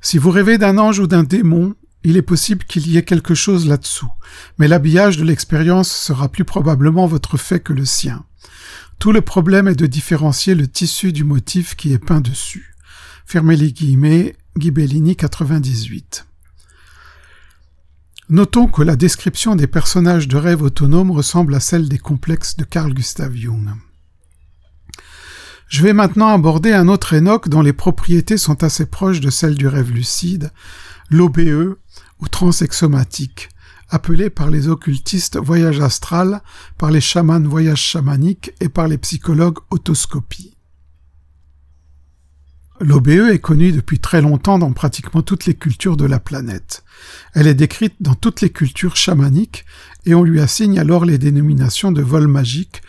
Si 0.00 0.16
vous 0.16 0.30
rêvez 0.30 0.56
d'un 0.56 0.78
ange 0.78 0.98
ou 0.98 1.06
d'un 1.06 1.24
démon, 1.24 1.74
il 2.04 2.16
est 2.16 2.22
possible 2.22 2.64
qu'il 2.64 2.88
y 2.88 2.96
ait 2.96 3.02
quelque 3.02 3.34
chose 3.34 3.68
là-dessous, 3.68 4.10
mais 4.56 4.66
l'habillage 4.66 5.18
de 5.18 5.24
l'expérience 5.24 5.94
sera 5.94 6.30
plus 6.30 6.46
probablement 6.46 7.06
votre 7.06 7.36
fait 7.36 7.60
que 7.60 7.74
le 7.74 7.84
sien. 7.84 8.24
Tout 8.98 9.12
le 9.12 9.20
problème 9.20 9.68
est 9.68 9.76
de 9.78 9.86
différencier 9.86 10.54
le 10.54 10.68
tissu 10.68 11.12
du 11.12 11.22
motif 11.22 11.76
qui 11.76 11.92
est 11.92 11.98
peint 11.98 12.22
dessus. 12.22 12.74
Fermez 13.26 13.56
les 13.56 13.72
guillemets, 13.72 14.36
Ghibellini 14.56 15.16
98. 15.16 16.24
Notons 18.28 18.66
que 18.66 18.82
la 18.82 18.96
description 18.96 19.54
des 19.54 19.68
personnages 19.68 20.26
de 20.26 20.36
rêve 20.36 20.62
autonomes 20.62 21.12
ressemble 21.12 21.54
à 21.54 21.60
celle 21.60 21.88
des 21.88 21.98
complexes 21.98 22.56
de 22.56 22.64
Carl 22.64 22.92
Gustav 22.92 23.32
Jung. 23.36 23.70
Je 25.68 25.82
vais 25.84 25.92
maintenant 25.92 26.26
aborder 26.28 26.72
un 26.72 26.88
autre 26.88 27.14
Enoch 27.14 27.48
dont 27.48 27.62
les 27.62 27.72
propriétés 27.72 28.36
sont 28.36 28.64
assez 28.64 28.86
proches 28.86 29.20
de 29.20 29.30
celles 29.30 29.54
du 29.54 29.68
rêve 29.68 29.92
lucide, 29.92 30.50
l'OBE, 31.08 31.78
ou 32.18 32.28
transexomatique, 32.28 33.48
appelé 33.90 34.28
par 34.28 34.50
les 34.50 34.66
occultistes 34.66 35.36
voyage 35.36 35.78
astral, 35.78 36.42
par 36.78 36.90
les 36.90 37.00
chamans 37.00 37.40
voyage 37.40 37.80
chamanique 37.80 38.50
et 38.58 38.68
par 38.68 38.88
les 38.88 38.98
psychologues 38.98 39.58
autoscopie. 39.70 40.55
L'OBE 42.80 43.30
est 43.30 43.38
connue 43.38 43.72
depuis 43.72 44.00
très 44.00 44.20
longtemps 44.20 44.58
dans 44.58 44.72
pratiquement 44.72 45.22
toutes 45.22 45.46
les 45.46 45.54
cultures 45.54 45.96
de 45.96 46.04
la 46.04 46.20
planète. 46.20 46.84
Elle 47.32 47.46
est 47.46 47.54
décrite 47.54 47.94
dans 48.00 48.14
toutes 48.14 48.42
les 48.42 48.50
cultures 48.50 48.96
chamaniques 48.96 49.64
et 50.04 50.14
on 50.14 50.22
lui 50.22 50.40
assigne 50.40 50.78
alors 50.78 51.06
les 51.06 51.16
dénominations 51.16 51.90
de 51.90 52.02
vol 52.02 52.28
magique, 52.28 52.82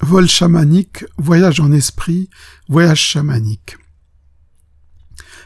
vol 0.00 0.28
chamanique, 0.28 1.04
voyage 1.18 1.60
en 1.60 1.72
esprit, 1.72 2.30
voyage 2.68 3.00
chamanique. 3.00 3.76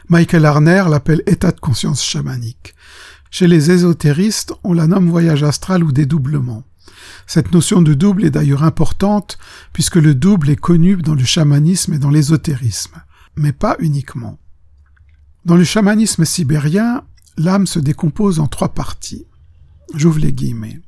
Michael 0.07 0.45
Arner 0.45 0.85
l'appelle 0.89 1.21
état 1.27 1.51
de 1.51 1.59
conscience 1.59 2.03
chamanique. 2.03 2.75
Chez 3.31 3.47
les 3.47 3.69
ésotéristes, 3.69 4.53
on 4.63 4.73
la 4.73 4.87
nomme 4.87 5.09
voyage 5.09 5.43
astral 5.43 5.83
ou 5.83 5.91
dédoublement. 5.91 6.63
Cette 7.27 7.51
notion 7.51 7.81
de 7.81 7.93
double 7.93 8.25
est 8.25 8.31
d'ailleurs 8.31 8.63
importante 8.63 9.37
puisque 9.73 9.97
le 9.97 10.15
double 10.15 10.49
est 10.49 10.55
connu 10.55 10.95
dans 10.95 11.15
le 11.15 11.25
chamanisme 11.25 11.93
et 11.93 11.99
dans 11.99 12.09
l'ésotérisme, 12.09 13.01
mais 13.35 13.53
pas 13.53 13.75
uniquement. 13.79 14.37
Dans 15.45 15.55
le 15.55 15.63
chamanisme 15.63 16.25
sibérien, 16.25 17.03
l'âme 17.37 17.67
se 17.67 17.79
décompose 17.79 18.39
en 18.39 18.47
trois 18.47 18.69
parties. 18.69 19.25
J'ouvre 19.95 20.19
les 20.19 20.33
guillemets. 20.33 20.81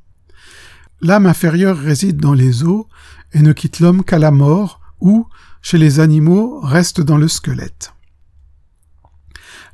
L'âme 1.01 1.25
inférieure 1.25 1.77
réside 1.77 2.17
dans 2.17 2.33
les 2.33 2.63
os 2.63 2.86
et 3.33 3.41
ne 3.41 3.53
quitte 3.53 3.79
l'homme 3.79 4.03
qu'à 4.03 4.19
la 4.19 4.31
mort 4.31 4.81
ou, 5.00 5.27
chez 5.62 5.77
les 5.77 6.00
animaux, 6.00 6.60
reste 6.62 7.01
dans 7.01 7.17
le 7.17 7.27
squelette. 7.27 7.93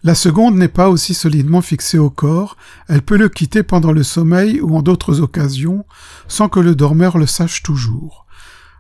La 0.04 0.14
seconde 0.14 0.56
n'est 0.56 0.68
pas 0.68 0.90
aussi 0.90 1.14
solidement 1.14 1.62
fixée 1.62 1.98
au 1.98 2.10
corps, 2.10 2.56
elle 2.88 3.02
peut 3.02 3.18
le 3.18 3.30
quitter 3.30 3.64
pendant 3.64 3.92
le 3.92 4.04
sommeil 4.04 4.62
ou 4.62 4.78
en 4.78 4.82
d'autres 4.84 5.22
occasions, 5.22 5.86
sans 6.28 6.50
que 6.50 6.60
le 6.60 6.76
dormeur 6.76 7.18
le 7.18 7.26
sache 7.26 7.64
toujours. 7.64 8.27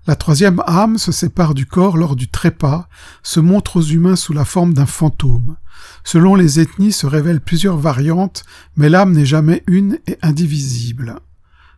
La 0.07 0.15
troisième 0.15 0.63
âme 0.65 0.97
se 0.97 1.11
sépare 1.11 1.53
du 1.53 1.65
corps 1.65 1.97
lors 1.97 2.15
du 2.15 2.29
trépas, 2.29 2.87
se 3.23 3.41
montre 3.41 3.75
aux 3.75 3.83
humains 3.83 4.15
sous 4.15 4.31
la 4.31 4.45
forme 4.45 4.73
d'un 4.73 4.85
fantôme. 4.85 5.57
Selon 6.05 6.33
les 6.33 6.61
ethnies 6.61 6.93
se 6.93 7.05
révèlent 7.05 7.41
plusieurs 7.41 7.77
variantes, 7.77 8.45
mais 8.77 8.87
l'âme 8.87 9.11
n'est 9.11 9.25
jamais 9.25 9.63
une 9.67 9.99
et 10.07 10.17
indivisible. 10.21 11.19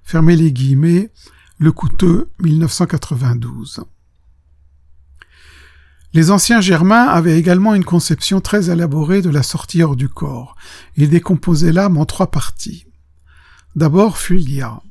Fermez 0.03 0.35
les 0.35 0.53
guillemets, 0.53 1.11
le 1.57 1.71
coûteux 1.71 2.29
1992. 2.39 3.81
Les 6.13 6.29
anciens 6.29 6.61
Germains 6.61 7.05
avaient 7.05 7.37
également 7.37 7.73
une 7.73 7.85
conception 7.85 8.41
très 8.41 8.69
élaborée 8.69 9.23
de 9.23 9.29
la 9.31 9.43
sortie 9.43 9.81
hors 9.81 9.95
du 9.95 10.07
corps. 10.07 10.55
Ils 10.97 11.09
décomposaient 11.09 11.73
l'âme 11.73 11.97
en 11.97 12.05
trois 12.05 12.29
parties. 12.29 12.85
D'abord, 13.75 14.19
Fulia. 14.19 14.81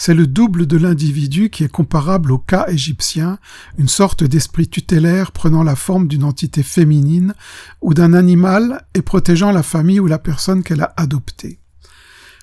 C'est 0.00 0.14
le 0.14 0.28
double 0.28 0.66
de 0.66 0.76
l'individu 0.76 1.50
qui 1.50 1.64
est 1.64 1.68
comparable 1.68 2.30
au 2.30 2.38
cas 2.38 2.66
égyptien, 2.68 3.40
une 3.78 3.88
sorte 3.88 4.22
d'esprit 4.22 4.68
tutélaire 4.68 5.32
prenant 5.32 5.64
la 5.64 5.74
forme 5.74 6.06
d'une 6.06 6.22
entité 6.22 6.62
féminine 6.62 7.34
ou 7.82 7.94
d'un 7.94 8.14
animal 8.14 8.86
et 8.94 9.02
protégeant 9.02 9.50
la 9.50 9.64
famille 9.64 9.98
ou 9.98 10.06
la 10.06 10.20
personne 10.20 10.62
qu'elle 10.62 10.82
a 10.82 10.94
adoptée. 10.96 11.58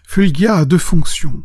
Fulgia 0.05 0.57
a 0.57 0.65
deux 0.65 0.77
fonctions. 0.77 1.43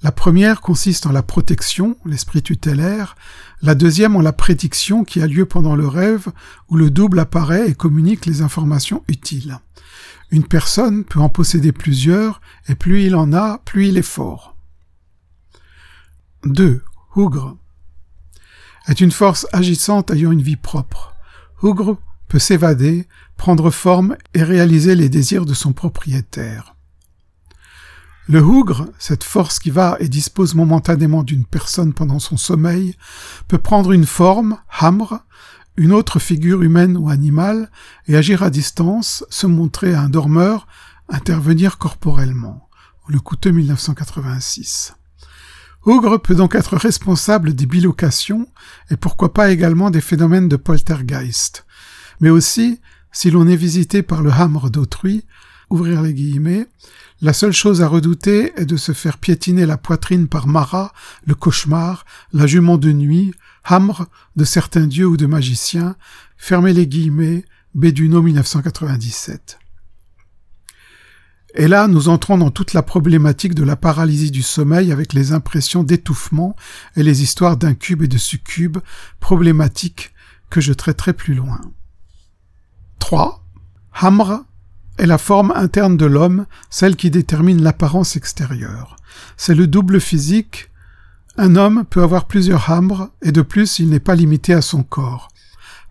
La 0.00 0.12
première 0.12 0.60
consiste 0.60 1.06
en 1.06 1.12
la 1.12 1.24
protection, 1.24 1.96
l'esprit 2.06 2.40
tutélaire, 2.40 3.16
la 3.60 3.74
deuxième 3.74 4.14
en 4.14 4.20
la 4.20 4.32
prédiction 4.32 5.02
qui 5.02 5.20
a 5.20 5.26
lieu 5.26 5.44
pendant 5.44 5.74
le 5.74 5.88
rêve 5.88 6.28
où 6.68 6.76
le 6.76 6.88
double 6.88 7.18
apparaît 7.18 7.68
et 7.68 7.74
communique 7.74 8.26
les 8.26 8.42
informations 8.42 9.02
utiles. 9.08 9.58
Une 10.30 10.44
personne 10.44 11.02
peut 11.02 11.18
en 11.18 11.28
posséder 11.28 11.72
plusieurs 11.72 12.40
et 12.68 12.76
plus 12.76 13.02
il 13.02 13.16
en 13.16 13.32
a, 13.32 13.58
plus 13.64 13.88
il 13.88 13.98
est 13.98 14.02
fort. 14.02 14.54
2. 16.44 16.82
Hougre. 17.16 17.56
est 18.86 19.00
une 19.00 19.10
force 19.10 19.46
agissante 19.52 20.12
ayant 20.12 20.30
une 20.30 20.42
vie 20.42 20.56
propre. 20.56 21.14
Hugre 21.62 21.98
peut 22.28 22.38
s'évader, 22.38 23.08
prendre 23.36 23.70
forme 23.70 24.16
et 24.34 24.44
réaliser 24.44 24.94
les 24.94 25.08
désirs 25.08 25.46
de 25.46 25.54
son 25.54 25.72
propriétaire. 25.72 26.76
Le 28.28 28.40
hougre, 28.40 28.86
cette 28.98 29.24
force 29.24 29.58
qui 29.58 29.70
va 29.70 29.96
et 29.98 30.08
dispose 30.08 30.54
momentanément 30.54 31.24
d'une 31.24 31.44
personne 31.44 31.92
pendant 31.92 32.20
son 32.20 32.36
sommeil, 32.36 32.94
peut 33.48 33.58
prendre 33.58 33.90
une 33.90 34.06
forme, 34.06 34.58
hamre, 34.80 35.24
une 35.76 35.92
autre 35.92 36.20
figure 36.20 36.62
humaine 36.62 36.96
ou 36.96 37.08
animale, 37.08 37.70
et 38.06 38.16
agir 38.16 38.44
à 38.44 38.50
distance, 38.50 39.24
se 39.28 39.48
montrer 39.48 39.92
à 39.92 40.02
un 40.02 40.08
dormeur, 40.08 40.68
intervenir 41.08 41.78
corporellement. 41.78 42.68
Le 43.08 43.18
coûteux 43.18 43.50
1986. 43.50 44.97
Hougre 45.84 46.20
peut 46.20 46.34
donc 46.34 46.54
être 46.54 46.76
responsable 46.76 47.54
des 47.54 47.66
bilocations 47.66 48.48
et 48.90 48.96
pourquoi 48.96 49.32
pas 49.32 49.50
également 49.50 49.90
des 49.90 50.00
phénomènes 50.00 50.48
de 50.48 50.56
poltergeist. 50.56 51.64
Mais 52.20 52.30
aussi, 52.30 52.80
si 53.12 53.30
l'on 53.30 53.46
est 53.46 53.56
visité 53.56 54.02
par 54.02 54.22
le 54.22 54.30
hamre 54.30 54.70
d'autrui, 54.70 55.24
ouvrir 55.70 56.02
les 56.02 56.14
guillemets, 56.14 56.66
la 57.20 57.32
seule 57.32 57.52
chose 57.52 57.82
à 57.82 57.88
redouter 57.88 58.52
est 58.56 58.64
de 58.64 58.76
se 58.76 58.92
faire 58.92 59.18
piétiner 59.18 59.66
la 59.66 59.76
poitrine 59.76 60.28
par 60.28 60.46
Mara, 60.46 60.92
le 61.26 61.34
cauchemar, 61.34 62.04
la 62.32 62.46
jument 62.46 62.78
de 62.78 62.92
nuit, 62.92 63.34
hamre 63.68 64.06
de 64.36 64.44
certains 64.44 64.86
dieux 64.86 65.06
ou 65.06 65.16
de 65.16 65.26
magiciens, 65.26 65.96
fermez 66.36 66.72
les 66.72 66.86
guillemets, 66.86 67.44
Béduno 67.74 68.22
1997. 68.22 69.58
Et 71.54 71.66
là, 71.66 71.88
nous 71.88 72.08
entrons 72.08 72.36
dans 72.36 72.50
toute 72.50 72.74
la 72.74 72.82
problématique 72.82 73.54
de 73.54 73.64
la 73.64 73.76
paralysie 73.76 74.30
du 74.30 74.42
sommeil 74.42 74.92
avec 74.92 75.12
les 75.12 75.32
impressions 75.32 75.82
d'étouffement 75.82 76.54
et 76.94 77.02
les 77.02 77.22
histoires 77.22 77.56
d'incubes 77.56 78.02
et 78.02 78.08
de 78.08 78.18
succubes, 78.18 78.78
problématiques 79.18 80.12
que 80.50 80.60
je 80.60 80.72
traiterai 80.72 81.14
plus 81.14 81.34
loin. 81.34 81.60
3. 82.98 83.42
Hamre 84.00 84.44
est 84.98 85.06
la 85.06 85.18
forme 85.18 85.52
interne 85.54 85.96
de 85.96 86.06
l'homme, 86.06 86.46
celle 86.70 86.96
qui 86.96 87.10
détermine 87.10 87.62
l'apparence 87.62 88.16
extérieure. 88.16 88.96
C'est 89.36 89.54
le 89.54 89.66
double 89.66 90.00
physique. 90.00 90.70
Un 91.36 91.56
homme 91.56 91.84
peut 91.88 92.02
avoir 92.02 92.26
plusieurs 92.26 92.70
hambres, 92.70 93.10
et 93.22 93.32
de 93.32 93.42
plus 93.42 93.78
il 93.78 93.88
n'est 93.88 94.00
pas 94.00 94.16
limité 94.16 94.52
à 94.52 94.60
son 94.60 94.82
corps. 94.82 95.28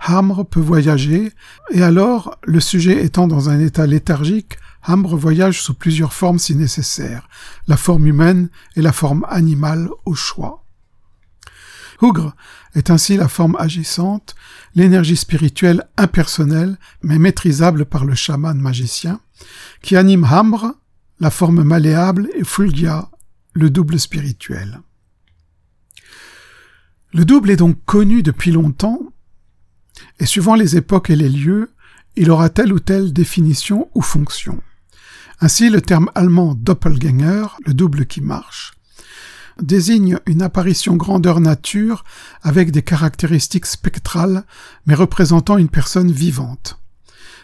Hamre 0.06 0.46
peut 0.46 0.60
voyager, 0.60 1.32
et 1.72 1.82
alors, 1.82 2.38
le 2.44 2.60
sujet 2.60 3.04
étant 3.04 3.28
dans 3.28 3.50
un 3.50 3.60
état 3.60 3.88
léthargique, 3.88 4.58
Hambre 4.88 5.18
voyage 5.18 5.62
sous 5.62 5.74
plusieurs 5.74 6.14
formes 6.14 6.40
si 6.40 6.56
nécessaire, 6.56 7.28
la 7.68 7.76
forme 7.76 8.08
humaine 8.08 8.50
et 8.78 8.82
la 8.82 8.94
forme 8.94 9.26
animale 9.30 9.90
au 10.06 10.16
choix. 10.16 10.64
Hougre 12.02 12.34
est 12.74 12.90
ainsi 12.90 13.18
la 13.18 13.28
forme 13.28 13.58
agissante, 13.60 14.36
l'énergie 14.76 15.18
spirituelle 15.18 15.88
impersonnelle, 15.98 16.78
mais 17.02 17.20
maîtrisable 17.20 17.86
par 17.86 18.06
le 18.06 18.16
chaman 18.16 18.58
magicien, 18.58 19.20
qui 19.82 19.98
anime 19.98 20.24
Hambre, 20.24 20.76
la 21.20 21.32
forme 21.32 21.64
malléable, 21.64 22.30
et 22.36 22.44
Fulgia, 22.44 23.10
le 23.54 23.70
double 23.70 24.00
spirituel. 24.00 24.80
Le 27.14 27.26
double 27.26 27.50
est 27.50 27.58
donc 27.58 27.84
connu 27.86 28.24
depuis 28.24 28.52
longtemps, 28.52 29.02
et 30.20 30.26
suivant 30.26 30.56
les 30.56 30.78
époques 30.78 31.10
et 31.10 31.16
les 31.16 31.30
lieux, 31.30 31.74
il 32.16 32.32
aura 32.32 32.50
telle 32.50 32.72
ou 32.72 32.80
telle 32.80 33.12
définition 33.12 33.90
ou 33.96 34.02
fonction. 34.02 34.62
Ainsi, 35.40 35.70
le 35.70 35.82
terme 35.82 36.10
allemand 36.16 36.56
Doppelgänger, 36.56 37.48
le 37.66 37.74
double 37.74 38.08
qui 38.08 38.22
marche, 38.22 38.74
désigne 39.62 40.20
une 40.26 40.42
apparition 40.42 40.96
grandeur 40.96 41.40
nature 41.40 42.04
avec 42.42 42.72
des 42.72 42.82
caractéristiques 42.82 43.66
spectrales, 43.66 44.44
mais 44.86 44.96
représentant 44.96 45.58
une 45.58 45.70
personne 45.70 46.12
vivante. 46.12 46.80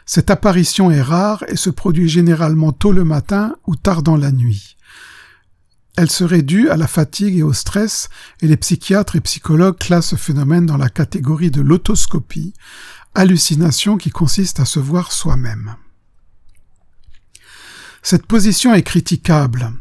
Cette 0.06 0.32
apparition 0.32 0.92
est 0.92 1.02
rare 1.02 1.44
et 1.48 1.56
se 1.56 1.70
produit 1.70 2.10
généralement 2.10 2.72
tôt 2.72 2.92
le 2.92 3.04
matin 3.04 3.56
ou 3.68 3.76
tard 3.76 4.04
dans 4.04 4.18
la 4.18 4.32
nuit. 4.32 4.76
Elle 5.96 6.10
serait 6.10 6.42
due 6.42 6.70
à 6.70 6.78
la 6.78 6.88
fatigue 6.88 7.38
et 7.38 7.44
au 7.44 7.54
stress, 7.54 8.10
et 8.42 8.48
les 8.48 8.58
psychiatres 8.58 9.16
et 9.16 9.22
psychologues 9.22 9.78
classent 9.78 10.08
ce 10.08 10.16
phénomène 10.16 10.66
dans 10.66 10.78
la 10.78 10.90
catégorie 10.90 11.52
de 11.52 11.62
l'autoscopie, 11.62 12.54
hallucination 13.14 13.98
qui 13.98 14.10
consiste 14.10 14.60
à 14.60 14.66
se 14.66 14.80
voir 14.80 15.12
soi-même. 15.12 15.76
Cette 18.04 18.28
position 18.28 18.74
est 18.74 18.84
critiquable, 18.84 19.72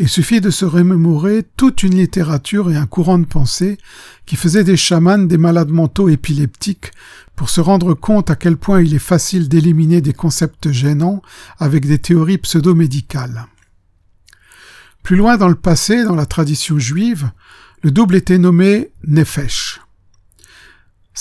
il 0.00 0.08
suffit 0.08 0.40
de 0.40 0.48
se 0.48 0.64
remémorer 0.64 1.44
toute 1.58 1.82
une 1.82 1.96
littérature 1.96 2.70
et 2.70 2.76
un 2.76 2.86
courant 2.86 3.18
de 3.18 3.26
pensée 3.26 3.76
qui 4.24 4.36
faisait 4.36 4.64
des 4.64 4.78
chamans 4.78 5.18
des 5.18 5.36
malades 5.36 5.68
mentaux 5.68 6.08
épileptiques 6.08 6.92
pour 7.36 7.50
se 7.50 7.60
rendre 7.60 7.92
compte 7.92 8.30
à 8.30 8.34
quel 8.34 8.56
point 8.56 8.80
il 8.80 8.94
est 8.94 8.98
facile 8.98 9.46
d'éliminer 9.46 10.00
des 10.00 10.14
concepts 10.14 10.72
gênants 10.72 11.20
avec 11.58 11.84
des 11.84 11.98
théories 11.98 12.38
pseudo-médicales. 12.38 13.46
Plus 15.02 15.16
loin 15.16 15.36
dans 15.36 15.48
le 15.48 15.54
passé, 15.54 16.02
dans 16.02 16.16
la 16.16 16.26
tradition 16.26 16.78
juive, 16.78 17.30
le 17.82 17.90
double 17.90 18.16
était 18.16 18.38
nommé 18.38 18.92
Nefesh. 19.06 19.82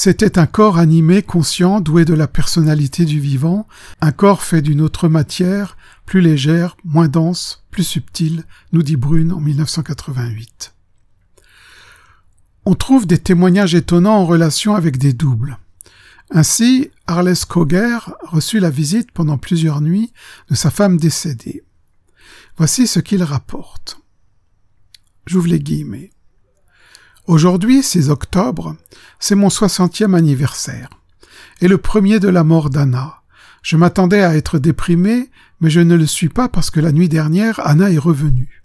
C'était 0.02 0.40
un 0.40 0.46
corps 0.46 0.78
animé, 0.78 1.22
conscient, 1.22 1.82
doué 1.82 2.06
de 2.06 2.14
la 2.14 2.30
personnalité 2.30 3.04
du 3.04 3.20
vivant, 3.20 3.68
un 4.00 4.14
corps 4.14 4.44
fait 4.44 4.62
d'une 4.62 4.80
autre 4.80 5.10
matière, 5.10 5.76
plus 6.06 6.22
légère, 6.22 6.78
moins 6.86 7.10
dense, 7.10 7.66
plus 7.70 7.84
subtile, 7.84 8.46
nous 8.72 8.82
dit 8.82 8.96
Brune 8.96 9.34
en 9.34 9.42
1988. 9.42 10.74
On 12.64 12.76
trouve 12.76 13.08
des 13.08 13.18
témoignages 13.18 13.76
étonnants 13.76 14.20
en 14.20 14.26
relation 14.26 14.74
avec 14.74 14.98
des 15.00 15.12
doubles. 15.12 15.58
Ainsi, 16.32 16.92
Arles 17.06 17.36
Koger 17.46 17.98
reçut 18.22 18.62
la 18.62 18.70
visite 18.70 19.12
pendant 19.12 19.38
plusieurs 19.38 19.82
nuits 19.82 20.14
de 20.50 20.56
sa 20.56 20.72
femme 20.72 20.96
décédée. 20.96 21.66
Voici 22.56 22.88
ce 22.88 23.02
qu'il 23.02 23.22
rapporte. 23.22 24.00
J'ouvre 25.26 25.48
les 25.50 25.60
guillemets. 25.60 26.12
Aujourd'hui, 27.30 27.84
6 27.84 28.10
octobre, 28.10 28.76
c'est 29.20 29.36
mon 29.36 29.52
soixantième 29.52 30.16
anniversaire, 30.16 30.90
et 31.62 31.68
le 31.68 31.78
premier 31.78 32.20
de 32.20 32.28
la 32.28 32.44
mort 32.44 32.72
d'Anna. 32.72 33.22
Je 33.62 33.78
m'attendais 33.78 34.24
à 34.24 34.36
être 34.36 34.58
déprimé, 34.58 35.30
mais 35.62 35.70
je 35.70 35.80
ne 35.80 35.94
le 35.94 36.08
suis 36.08 36.30
pas 36.30 36.50
parce 36.50 36.72
que 36.72 36.80
la 36.80 36.92
nuit 36.92 37.08
dernière, 37.08 37.60
Anna 37.64 37.92
est 37.92 38.00
revenue. 38.00 38.64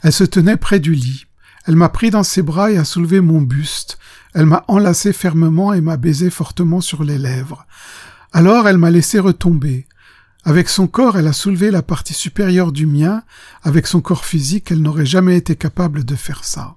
Elle 0.00 0.14
se 0.14 0.24
tenait 0.24 0.56
près 0.56 0.80
du 0.80 0.94
lit. 0.94 1.26
Elle 1.66 1.76
m'a 1.76 1.90
pris 1.90 2.08
dans 2.08 2.22
ses 2.22 2.40
bras 2.40 2.72
et 2.72 2.78
a 2.78 2.86
soulevé 2.86 3.20
mon 3.20 3.42
buste. 3.42 3.98
Elle 4.32 4.46
m'a 4.46 4.64
enlacé 4.68 5.12
fermement 5.12 5.74
et 5.74 5.82
m'a 5.82 5.98
baisé 5.98 6.30
fortement 6.30 6.80
sur 6.80 7.04
les 7.04 7.18
lèvres. 7.18 7.66
Alors 8.32 8.68
elle 8.68 8.78
m'a 8.78 8.90
laissé 8.90 9.18
retomber. 9.18 9.86
Avec 10.44 10.70
son 10.70 10.86
corps, 10.86 11.18
elle 11.18 11.28
a 11.28 11.34
soulevé 11.34 11.70
la 11.70 11.82
partie 11.82 12.14
supérieure 12.14 12.72
du 12.72 12.86
mien. 12.86 13.22
Avec 13.62 13.86
son 13.86 14.00
corps 14.00 14.24
physique, 14.24 14.72
elle 14.72 14.80
n'aurait 14.80 15.04
jamais 15.04 15.36
été 15.36 15.56
capable 15.56 16.04
de 16.06 16.14
faire 16.14 16.42
ça. 16.42 16.76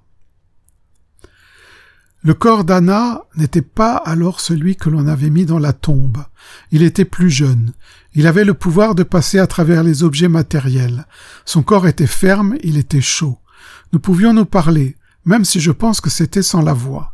Le 2.26 2.34
corps 2.34 2.64
d'Anna 2.64 3.22
n'était 3.36 3.62
pas 3.62 3.98
alors 3.98 4.40
celui 4.40 4.76
que 4.76 4.90
l'on 4.90 5.06
avait 5.06 5.30
mis 5.30 5.46
dans 5.46 5.60
la 5.60 5.74
tombe. 5.74 6.26
Il 6.72 6.82
était 6.82 7.06
plus 7.06 7.30
jeune. 7.30 7.74
Il 8.16 8.26
avait 8.26 8.46
le 8.46 8.56
pouvoir 8.56 8.96
de 8.96 9.04
passer 9.04 9.38
à 9.38 9.46
travers 9.46 9.84
les 9.84 10.02
objets 10.02 10.28
matériels. 10.28 11.06
Son 11.46 11.62
corps 11.62 11.88
était 11.88 12.08
ferme, 12.08 12.58
il 12.64 12.80
était 12.80 13.00
chaud. 13.00 13.38
Nous 13.94 14.00
pouvions 14.00 14.34
nous 14.34 14.46
parler, 14.46 14.98
même 15.24 15.46
si 15.46 15.60
je 15.60 15.70
pense 15.70 16.02
que 16.02 16.10
c'était 16.10 16.42
sans 16.42 16.64
la 16.64 16.74
voix. 16.74 17.14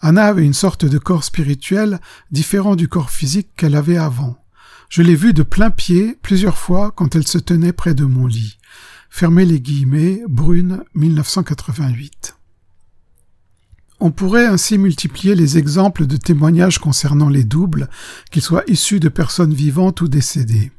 Anna 0.00 0.24
avait 0.24 0.46
une 0.46 0.54
sorte 0.54 0.86
de 0.86 0.96
corps 0.96 1.24
spirituel 1.24 2.00
différent 2.30 2.74
du 2.74 2.88
corps 2.88 3.10
physique 3.10 3.50
qu'elle 3.54 3.76
avait 3.76 3.98
avant. 3.98 4.38
Je 4.88 5.02
l'ai 5.02 5.14
vue 5.14 5.34
de 5.34 5.42
plein 5.42 5.70
pied 5.70 6.18
plusieurs 6.22 6.56
fois 6.56 6.90
quand 6.96 7.14
elle 7.14 7.28
se 7.28 7.36
tenait 7.36 7.74
près 7.74 7.92
de 7.92 8.06
mon 8.06 8.26
lit. 8.26 8.56
Fermez 9.10 9.44
les 9.44 9.60
guillemets, 9.60 10.22
Brune, 10.26 10.84
1988. 10.94 12.37
On 14.00 14.12
pourrait 14.12 14.46
ainsi 14.46 14.78
multiplier 14.78 15.34
les 15.34 15.58
exemples 15.58 16.06
de 16.06 16.16
témoignages 16.16 16.78
concernant 16.78 17.28
les 17.28 17.44
doubles, 17.44 17.90
qu'ils 18.30 18.42
soient 18.42 18.62
issus 18.68 19.00
de 19.00 19.08
personnes 19.08 19.54
vivantes 19.54 20.00
ou 20.00 20.08
décédées. 20.08 20.70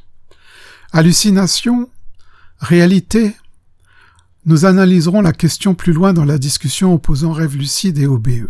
Hallucination 0.91 1.89
Réalité 2.59 3.35
Nous 4.45 4.65
analyserons 4.65 5.21
la 5.21 5.33
question 5.33 5.75
plus 5.75 5.93
loin 5.93 6.13
dans 6.13 6.25
la 6.25 6.37
discussion 6.37 6.93
opposant 6.93 7.33
rêve 7.33 7.57
lucide 7.57 7.97
et 7.97 8.07
OBE. 8.07 8.49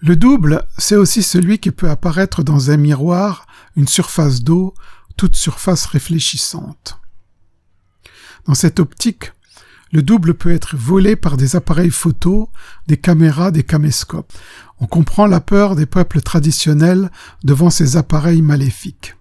Le 0.00 0.14
double, 0.14 0.64
c'est 0.78 0.96
aussi 0.96 1.24
celui 1.24 1.58
qui 1.58 1.72
peut 1.72 1.90
apparaître 1.90 2.44
dans 2.44 2.70
un 2.70 2.76
miroir, 2.76 3.46
une 3.74 3.88
surface 3.88 4.42
d'eau, 4.42 4.74
toute 5.16 5.34
surface 5.34 5.86
réfléchissante. 5.86 7.00
Dans 8.46 8.54
cette 8.54 8.78
optique, 8.78 9.32
le 9.92 10.02
double 10.02 10.34
peut 10.34 10.52
être 10.52 10.76
volé 10.76 11.16
par 11.16 11.36
des 11.36 11.56
appareils 11.56 11.90
photo, 11.90 12.50
des 12.86 12.96
caméras, 12.96 13.50
des 13.50 13.62
caméscopes. 13.62 14.32
On 14.80 14.86
comprend 14.86 15.26
la 15.26 15.40
peur 15.40 15.76
des 15.76 15.86
peuples 15.86 16.20
traditionnels 16.20 17.10
devant 17.44 17.70
ces 17.70 17.96
appareils 17.96 18.42
maléfiques. 18.42 19.14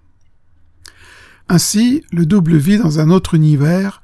Ainsi, 1.49 2.03
le 2.11 2.25
double 2.25 2.57
vit 2.57 2.77
dans 2.77 2.99
un 2.99 3.09
autre 3.09 3.33
univers, 3.33 4.01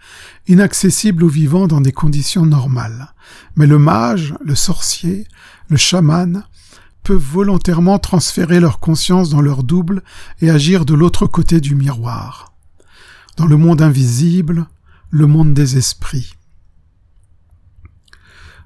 inaccessible 0.48 1.26
aux 1.26 1.30
vivants 1.30 1.68
dans 1.68 1.82
des 1.82 1.92
conditions 1.92 2.46
normales. 2.46 3.14
Mais 3.58 3.68
le 3.68 3.78
mage, 3.78 4.34
le 4.44 4.56
sorcier, 4.56 5.28
le 5.68 5.76
chaman 5.76 6.44
peuvent 7.04 7.18
volontairement 7.18 8.00
transférer 8.00 8.62
leur 8.62 8.80
conscience 8.80 9.30
dans 9.30 9.42
leur 9.42 9.64
double 9.64 10.04
et 10.42 10.50
agir 10.50 10.86
de 10.86 10.94
l'autre 10.94 11.28
côté 11.28 11.60
du 11.60 11.76
miroir. 11.76 12.54
Dans 13.36 13.46
le 13.46 13.58
monde 13.58 13.82
invisible, 13.82 14.68
le 15.10 15.28
monde 15.28 15.54
des 15.54 15.78
esprits. 15.78 16.34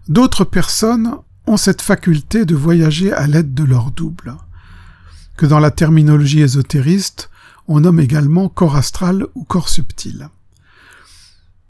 D'autres 0.09 0.45
personnes 0.45 1.15
ont 1.47 1.57
cette 1.57 1.81
faculté 1.81 2.45
de 2.45 2.55
voyager 2.55 3.11
à 3.11 3.27
l'aide 3.27 3.53
de 3.53 3.63
leur 3.65 3.91
double, 3.91 4.37
que 5.35 5.45
dans 5.45 5.59
la 5.59 5.71
terminologie 5.71 6.41
ésotériste, 6.41 7.29
on 7.67 7.81
nomme 7.81 7.99
également 7.99 8.47
corps 8.47 8.77
astral 8.77 9.27
ou 9.35 9.43
corps 9.43 9.67
subtil. 9.67 10.29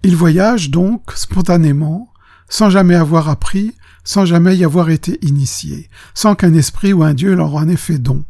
Ils 0.04 0.16
voyagent 0.16 0.70
donc 0.70 1.12
spontanément, 1.16 2.14
sans 2.48 2.70
jamais 2.70 2.96
avoir 2.96 3.28
appris, 3.28 3.74
sans 4.04 4.26
jamais 4.26 4.56
y 4.56 4.64
avoir 4.64 4.92
été 4.92 5.18
initiés, 5.26 5.90
sans 6.14 6.36
qu'un 6.36 6.54
esprit 6.54 6.94
ou 6.94 7.04
un 7.04 7.16
dieu 7.16 7.34
leur 7.34 7.56
en 7.56 7.68
ait 7.68 7.76
fait 7.76 7.98
don. 7.98 8.24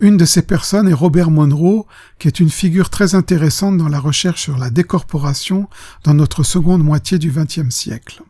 Une 0.00 0.16
de 0.16 0.24
ces 0.24 0.42
personnes 0.42 0.88
est 0.88 0.94
Robert 0.94 1.30
Monroe, 1.30 1.86
qui 2.18 2.28
est 2.28 2.40
une 2.40 2.50
figure 2.50 2.88
très 2.88 3.14
intéressante 3.14 3.76
dans 3.76 3.88
la 3.88 4.00
recherche 4.00 4.42
sur 4.42 4.56
la 4.56 4.70
décorporation 4.70 5.68
dans 6.04 6.14
notre 6.14 6.44
seconde 6.44 6.82
moitié 6.82 7.18
du 7.18 7.30
XXe 7.30 7.68
siècle. 7.70 8.22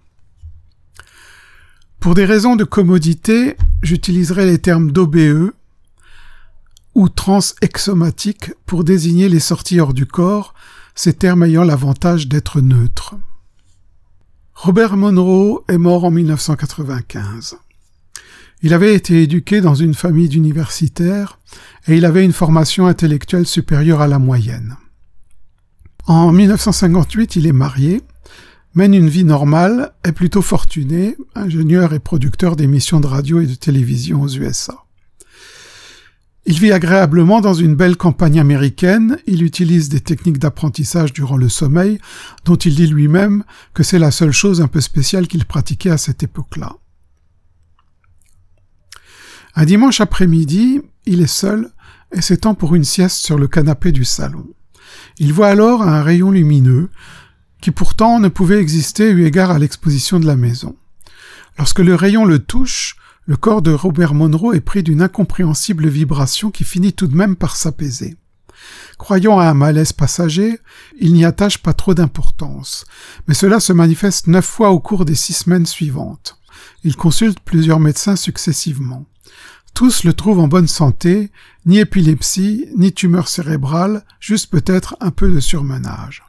Pour 2.00 2.14
des 2.14 2.24
raisons 2.24 2.54
de 2.54 2.64
commodité, 2.64 3.56
j'utiliserai 3.82 4.46
les 4.46 4.58
termes 4.58 4.92
d'OBE 4.92 5.52
ou 6.94 7.08
transexomatique 7.08 8.52
pour 8.66 8.84
désigner 8.84 9.28
les 9.28 9.40
sorties 9.40 9.80
hors 9.80 9.94
du 9.94 10.06
corps, 10.06 10.54
ces 10.94 11.12
termes 11.12 11.42
ayant 11.42 11.64
l'avantage 11.64 12.28
d'être 12.28 12.60
neutres. 12.60 13.16
Robert 14.54 14.96
Monroe 14.96 15.64
est 15.68 15.78
mort 15.78 16.04
en 16.04 16.10
1995. 16.10 17.56
Il 18.62 18.74
avait 18.74 18.94
été 18.94 19.22
éduqué 19.22 19.60
dans 19.60 19.74
une 19.74 19.94
famille 19.94 20.28
d'universitaires 20.28 21.38
et 21.86 21.96
il 21.96 22.04
avait 22.04 22.24
une 22.24 22.32
formation 22.32 22.86
intellectuelle 22.86 23.46
supérieure 23.46 24.00
à 24.00 24.08
la 24.08 24.18
moyenne. 24.18 24.76
En 26.06 26.32
1958, 26.32 27.36
il 27.36 27.46
est 27.46 27.52
marié 27.52 28.02
mène 28.78 28.94
une 28.94 29.08
vie 29.08 29.24
normale, 29.24 29.92
est 30.04 30.12
plutôt 30.12 30.40
fortuné, 30.40 31.16
ingénieur 31.34 31.94
et 31.94 31.98
producteur 31.98 32.54
d'émissions 32.54 33.00
de 33.00 33.08
radio 33.08 33.40
et 33.40 33.46
de 33.46 33.56
télévision 33.56 34.22
aux 34.22 34.28
USA. 34.28 34.84
Il 36.46 36.60
vit 36.60 36.70
agréablement 36.70 37.40
dans 37.40 37.54
une 37.54 37.74
belle 37.74 37.96
campagne 37.96 38.38
américaine, 38.38 39.18
il 39.26 39.42
utilise 39.42 39.88
des 39.88 39.98
techniques 39.98 40.38
d'apprentissage 40.38 41.12
durant 41.12 41.36
le 41.36 41.48
sommeil, 41.48 41.98
dont 42.44 42.54
il 42.54 42.76
dit 42.76 42.86
lui-même 42.86 43.42
que 43.74 43.82
c'est 43.82 43.98
la 43.98 44.12
seule 44.12 44.30
chose 44.30 44.60
un 44.60 44.68
peu 44.68 44.80
spéciale 44.80 45.26
qu'il 45.26 45.44
pratiquait 45.44 45.90
à 45.90 45.98
cette 45.98 46.22
époque-là. 46.22 46.76
Un 49.56 49.64
dimanche 49.64 50.00
après-midi, 50.00 50.82
il 51.04 51.20
est 51.20 51.26
seul 51.26 51.72
et 52.12 52.22
s'étend 52.22 52.54
pour 52.54 52.76
une 52.76 52.84
sieste 52.84 53.16
sur 53.16 53.38
le 53.38 53.48
canapé 53.48 53.90
du 53.90 54.04
salon. 54.04 54.46
Il 55.18 55.32
voit 55.32 55.48
alors 55.48 55.82
un 55.82 56.00
rayon 56.04 56.30
lumineux 56.30 56.90
qui 57.60 57.70
pourtant 57.70 58.20
ne 58.20 58.28
pouvait 58.28 58.60
exister 58.60 59.10
eu 59.10 59.24
égard 59.24 59.50
à 59.50 59.58
l'exposition 59.58 60.20
de 60.20 60.26
la 60.26 60.36
maison. 60.36 60.76
Lorsque 61.58 61.80
le 61.80 61.94
rayon 61.94 62.24
le 62.24 62.38
touche, 62.38 62.96
le 63.26 63.36
corps 63.36 63.62
de 63.62 63.72
Robert 63.72 64.14
Monroe 64.14 64.54
est 64.54 64.60
pris 64.60 64.82
d'une 64.82 65.02
incompréhensible 65.02 65.88
vibration 65.88 66.50
qui 66.50 66.64
finit 66.64 66.92
tout 66.92 67.06
de 67.06 67.16
même 67.16 67.36
par 67.36 67.56
s'apaiser. 67.56 68.16
Croyant 68.96 69.38
à 69.38 69.46
un 69.46 69.54
malaise 69.54 69.92
passager, 69.92 70.58
il 70.98 71.12
n'y 71.12 71.24
attache 71.24 71.58
pas 71.58 71.72
trop 71.72 71.94
d'importance, 71.94 72.84
mais 73.26 73.34
cela 73.34 73.60
se 73.60 73.72
manifeste 73.72 74.26
neuf 74.26 74.44
fois 74.44 74.70
au 74.70 74.80
cours 74.80 75.04
des 75.04 75.14
six 75.14 75.34
semaines 75.34 75.66
suivantes. 75.66 76.38
Il 76.84 76.96
consulte 76.96 77.40
plusieurs 77.40 77.80
médecins 77.80 78.16
successivement. 78.16 79.06
Tous 79.74 80.04
le 80.04 80.12
trouvent 80.12 80.40
en 80.40 80.48
bonne 80.48 80.66
santé, 80.66 81.30
ni 81.66 81.78
épilepsie, 81.78 82.66
ni 82.76 82.92
tumeur 82.92 83.28
cérébrale, 83.28 84.04
juste 84.18 84.50
peut-être 84.50 84.96
un 85.00 85.10
peu 85.10 85.30
de 85.30 85.38
surmenage. 85.38 86.24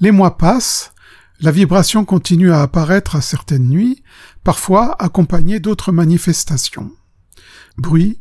Les 0.00 0.10
mois 0.10 0.36
passent, 0.36 0.92
la 1.40 1.50
vibration 1.50 2.04
continue 2.04 2.52
à 2.52 2.62
apparaître 2.62 3.16
à 3.16 3.20
certaines 3.20 3.68
nuits, 3.68 4.02
parfois 4.42 4.96
accompagnée 5.02 5.60
d'autres 5.60 5.92
manifestations. 5.92 6.92
Bruit, 7.76 8.20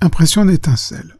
impression 0.00 0.44
d'étincelle. 0.44 1.18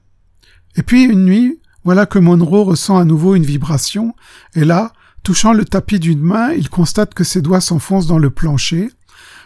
Et 0.76 0.82
puis 0.82 1.04
une 1.04 1.24
nuit, 1.24 1.60
voilà 1.84 2.06
que 2.06 2.18
Monroe 2.18 2.64
ressent 2.64 2.98
à 2.98 3.04
nouveau 3.04 3.34
une 3.34 3.44
vibration, 3.44 4.14
et 4.54 4.64
là, 4.64 4.92
touchant 5.22 5.52
le 5.52 5.64
tapis 5.64 5.98
d'une 5.98 6.20
main, 6.22 6.52
il 6.52 6.68
constate 6.68 7.14
que 7.14 7.24
ses 7.24 7.42
doigts 7.42 7.60
s'enfoncent 7.60 8.06
dans 8.06 8.18
le 8.18 8.30
plancher, 8.30 8.90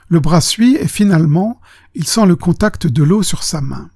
le 0.08 0.20
bras 0.20 0.40
suit 0.40 0.76
et 0.76 0.88
finalement, 0.88 1.60
il 1.94 2.06
sent 2.06 2.26
le 2.26 2.36
contact 2.36 2.86
de 2.86 3.02
l'eau 3.02 3.22
sur 3.22 3.42
sa 3.42 3.60
main. 3.60 3.90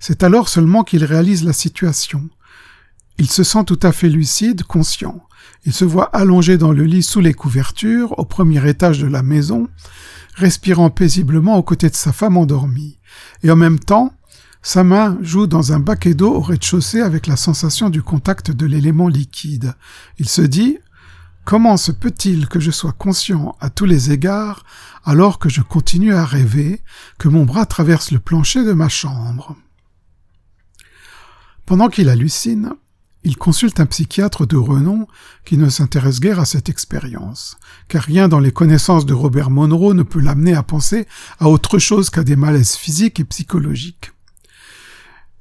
C'est 0.00 0.22
alors 0.22 0.48
seulement 0.48 0.84
qu'il 0.84 1.04
réalise 1.04 1.44
la 1.44 1.52
situation. 1.52 2.28
Il 3.18 3.30
se 3.30 3.44
sent 3.44 3.64
tout 3.64 3.80
à 3.82 3.92
fait 3.92 4.08
lucide, 4.08 4.64
conscient. 4.64 5.22
Il 5.64 5.72
se 5.72 5.84
voit 5.84 6.14
allongé 6.16 6.58
dans 6.58 6.72
le 6.72 6.84
lit 6.84 7.02
sous 7.02 7.20
les 7.20 7.34
couvertures, 7.34 8.18
au 8.18 8.24
premier 8.24 8.68
étage 8.68 9.00
de 9.00 9.06
la 9.06 9.22
maison, 9.22 9.68
respirant 10.34 10.90
paisiblement 10.90 11.56
aux 11.56 11.62
côtés 11.62 11.88
de 11.88 11.94
sa 11.94 12.12
femme 12.12 12.36
endormie. 12.36 12.98
Et 13.42 13.50
en 13.50 13.56
même 13.56 13.78
temps, 13.78 14.12
sa 14.62 14.84
main 14.84 15.16
joue 15.22 15.46
dans 15.46 15.72
un 15.72 15.80
baquet 15.80 16.14
d'eau 16.14 16.34
au 16.34 16.40
rez-de-chaussée 16.40 17.00
avec 17.00 17.26
la 17.26 17.36
sensation 17.36 17.88
du 17.88 18.02
contact 18.02 18.50
de 18.50 18.66
l'élément 18.66 19.08
liquide. 19.08 19.74
Il 20.18 20.28
se 20.28 20.42
dit 20.42 20.78
Comment 21.44 21.76
se 21.76 21.92
peut-il 21.92 22.48
que 22.48 22.58
je 22.58 22.72
sois 22.72 22.92
conscient 22.92 23.56
à 23.60 23.70
tous 23.70 23.84
les 23.84 24.10
égards 24.10 24.64
alors 25.04 25.38
que 25.38 25.48
je 25.48 25.62
continue 25.62 26.12
à 26.12 26.24
rêver 26.24 26.82
que 27.18 27.28
mon 27.28 27.44
bras 27.44 27.66
traverse 27.66 28.10
le 28.10 28.18
plancher 28.18 28.64
de 28.64 28.72
ma 28.72 28.88
chambre? 28.88 29.56
Pendant 31.64 31.88
qu'il 31.88 32.08
hallucine, 32.08 32.72
il 33.26 33.36
consulte 33.36 33.80
un 33.80 33.86
psychiatre 33.86 34.46
de 34.46 34.56
renom 34.56 35.08
qui 35.44 35.58
ne 35.58 35.68
s'intéresse 35.68 36.20
guère 36.20 36.38
à 36.38 36.44
cette 36.44 36.68
expérience, 36.68 37.56
car 37.88 38.04
rien 38.04 38.28
dans 38.28 38.38
les 38.38 38.52
connaissances 38.52 39.04
de 39.04 39.14
Robert 39.14 39.50
Monroe 39.50 39.94
ne 39.94 40.04
peut 40.04 40.20
l'amener 40.20 40.54
à 40.54 40.62
penser 40.62 41.08
à 41.40 41.48
autre 41.48 41.80
chose 41.80 42.08
qu'à 42.08 42.22
des 42.22 42.36
malaises 42.36 42.76
physiques 42.76 43.18
et 43.18 43.24
psychologiques. 43.24 44.12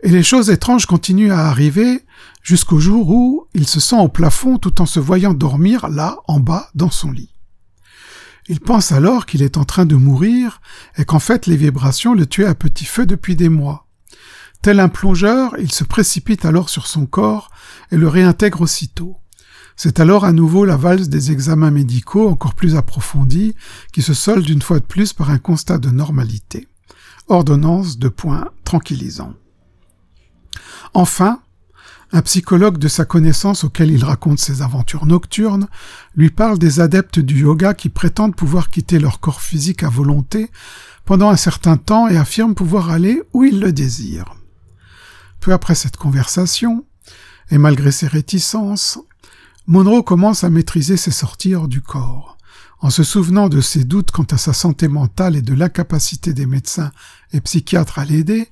Et 0.01 0.09
les 0.09 0.23
choses 0.23 0.49
étranges 0.49 0.87
continuent 0.87 1.31
à 1.31 1.47
arriver 1.47 2.03
jusqu'au 2.41 2.79
jour 2.79 3.07
où 3.11 3.45
il 3.53 3.67
se 3.67 3.79
sent 3.79 3.99
au 3.99 4.09
plafond 4.09 4.57
tout 4.57 4.81
en 4.81 4.87
se 4.87 4.99
voyant 4.99 5.35
dormir 5.35 5.87
là, 5.87 6.17
en 6.27 6.39
bas, 6.39 6.71
dans 6.73 6.89
son 6.89 7.11
lit. 7.11 7.35
Il 8.47 8.61
pense 8.61 8.91
alors 8.91 9.27
qu'il 9.27 9.43
est 9.43 9.57
en 9.57 9.63
train 9.63 9.85
de 9.85 9.95
mourir 9.95 10.59
et 10.97 11.05
qu'en 11.05 11.19
fait 11.19 11.45
les 11.45 11.55
vibrations 11.55 12.15
le 12.15 12.25
tuaient 12.25 12.45
à 12.45 12.55
petit 12.55 12.85
feu 12.85 13.05
depuis 13.05 13.35
des 13.35 13.49
mois. 13.49 13.84
Tel 14.65 14.79
un 14.79 14.89
plongeur, 14.89 15.53
il 15.59 15.71
se 15.71 15.83
précipite 15.83 16.43
alors 16.43 16.69
sur 16.69 16.87
son 16.87 17.05
corps 17.05 17.51
et 17.91 17.97
le 17.97 18.07
réintègre 18.07 18.61
aussitôt. 18.61 19.17
C'est 19.75 19.99
alors 19.99 20.25
à 20.25 20.31
nouveau 20.31 20.65
la 20.65 20.75
valse 20.75 21.07
des 21.07 21.31
examens 21.31 21.69
médicaux 21.69 22.27
encore 22.27 22.55
plus 22.55 22.75
approfondis 22.75 23.53
qui 23.93 24.01
se 24.01 24.15
solde 24.15 24.49
une 24.49 24.63
fois 24.63 24.79
de 24.79 24.85
plus 24.85 25.13
par 25.13 25.29
un 25.29 25.37
constat 25.37 25.77
de 25.77 25.91
normalité. 25.91 26.67
Ordonnance 27.27 27.99
de 27.99 28.09
points 28.09 28.49
tranquillisants. 28.63 29.35
Enfin, 30.95 31.41
un 32.11 32.23
psychologue 32.23 32.79
de 32.79 32.87
sa 32.87 33.05
connaissance 33.05 33.65
auquel 33.65 33.91
il 33.91 34.03
raconte 34.03 34.39
ses 34.39 34.63
aventures 34.63 35.05
nocturnes 35.05 35.67
lui 36.15 36.31
parle 36.31 36.57
des 36.57 36.79
adeptes 36.79 37.19
du 37.19 37.41
yoga 37.41 37.75
qui 37.75 37.89
prétendent 37.89 38.35
pouvoir 38.35 38.71
quitter 38.71 38.97
leur 38.97 39.19
corps 39.19 39.41
physique 39.41 39.83
à 39.83 39.89
volonté 39.89 40.49
pendant 41.05 41.29
un 41.29 41.37
certain 41.37 41.77
temps 41.77 42.07
et 42.07 42.17
affirment 42.17 42.55
pouvoir 42.55 42.89
aller 42.89 43.21
où 43.31 43.43
ils 43.43 43.59
le 43.59 43.71
désirent. 43.71 44.33
Après 45.51 45.75
cette 45.75 45.97
conversation, 45.97 46.85
et 47.51 47.57
malgré 47.57 47.91
ses 47.91 48.07
réticences, 48.07 48.99
Monroe 49.67 50.03
commence 50.03 50.43
à 50.43 50.49
maîtriser 50.49 50.97
ses 50.97 51.11
sorties 51.11 51.55
hors 51.55 51.67
du 51.67 51.81
corps. 51.81 52.37
En 52.79 52.89
se 52.89 53.03
souvenant 53.03 53.49
de 53.49 53.61
ses 53.61 53.83
doutes 53.83 54.11
quant 54.11 54.27
à 54.31 54.37
sa 54.37 54.53
santé 54.53 54.87
mentale 54.87 55.35
et 55.35 55.41
de 55.41 55.53
l'incapacité 55.53 56.33
des 56.33 56.45
médecins 56.45 56.91
et 57.33 57.41
psychiatres 57.41 57.99
à 57.99 58.05
l'aider, 58.05 58.49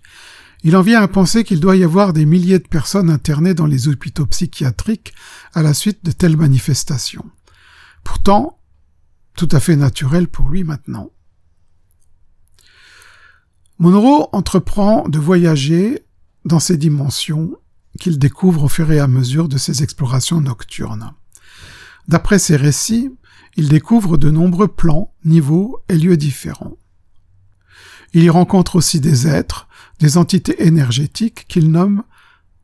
il 0.64 0.78
en 0.78 0.82
vient 0.82 1.02
à 1.02 1.08
penser 1.08 1.44
qu'il 1.44 1.60
doit 1.60 1.76
y 1.76 1.84
avoir 1.84 2.14
des 2.14 2.26
milliers 2.26 2.60
de 2.60 2.68
personnes 2.68 3.10
internées 3.10 3.54
dans 3.54 3.66
les 3.66 3.90
hôpitaux 3.90 4.26
psychiatriques 4.26 5.14
à 5.54 5.62
la 5.62 5.74
suite 5.74 6.06
de 6.06 6.12
telles 6.12 6.38
manifestations. 6.38 7.30
Pourtant, 8.04 8.60
tout 9.36 9.50
à 9.52 9.60
fait 9.60 9.76
naturel 9.76 10.28
pour 10.28 10.50
lui 10.50 10.64
maintenant. 10.64 11.12
Monroe 13.78 14.30
entreprend 14.32 15.08
de 15.10 15.20
voyager 15.20 16.06
dans 16.46 16.60
ces 16.60 16.78
dimensions 16.78 17.56
qu'il 18.00 18.20
découvre 18.20 18.64
au 18.64 18.68
fur 18.68 18.92
et 18.92 19.00
à 19.00 19.08
mesure 19.08 19.48
de 19.48 19.58
ses 19.58 19.84
explorations 19.84 20.42
nocturnes. 20.42 21.14
D'après 22.08 22.40
ses 22.40 22.56
récits, 22.56 23.12
il 23.56 23.70
découvre 23.70 24.18
de 24.18 24.32
nombreux 24.32 24.68
plans, 24.68 25.14
niveaux 25.26 25.80
et 25.90 25.96
lieux 25.96 26.18
différents. 26.18 26.78
Il 28.14 28.24
y 28.24 28.30
rencontre 28.30 28.76
aussi 28.76 29.00
des 29.00 29.28
êtres, 29.28 29.68
des 30.00 30.18
entités 30.18 30.66
énergétiques 30.66 31.46
qu'il 31.48 31.72
nomme 31.72 32.04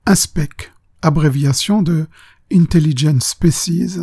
inspec, 0.06 0.72
abréviation 1.02 1.82
de 1.82 2.08
Intelligent 2.52 3.20
Species, 3.20 4.00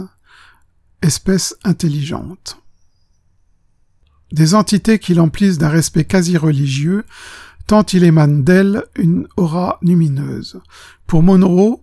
espèce 1.03 1.57
intelligente. 1.65 2.59
Des 4.33 4.55
entités 4.55 4.99
qui 4.99 5.15
l'emplissent 5.15 5.59
d'un 5.59 5.69
respect 5.69 6.05
quasi 6.05 6.37
religieux, 6.37 7.05
tant 7.67 7.85
il 7.93 8.05
émane 8.05 8.45
d'elle 8.45 8.85
une 8.97 9.27
aura 9.37 9.79
lumineuse. 9.83 10.61
Pour 11.07 11.23
Monroe, 11.23 11.83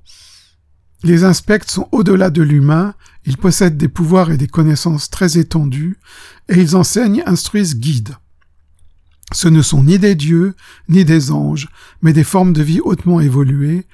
les 1.04 1.26
inspects 1.26 1.66
sont 1.68 1.90
au-delà 1.92 2.30
de 2.30 2.42
l'humain, 2.42 2.96
ils 3.26 3.38
possèdent 3.38 3.78
des 3.78 3.90
pouvoirs 3.90 4.32
et 4.32 4.38
des 4.38 4.48
connaissances 4.48 5.10
très 5.10 5.38
étendues, 5.38 5.98
et 6.48 6.60
ils 6.60 6.76
enseignent, 6.76 7.24
instruisent, 7.26 7.78
guident. 7.78 8.18
Ce 9.34 9.48
ne 9.48 9.62
sont 9.62 9.84
ni 9.84 10.00
des 10.00 10.16
dieux, 10.16 10.56
ni 10.88 11.04
des 11.04 11.32
anges, 11.32 11.70
mais 12.02 12.14
des 12.14 12.24
formes 12.24 12.54
de 12.54 12.64
vie 12.64 12.80
hautement 12.80 13.20
évoluées, 13.20 13.86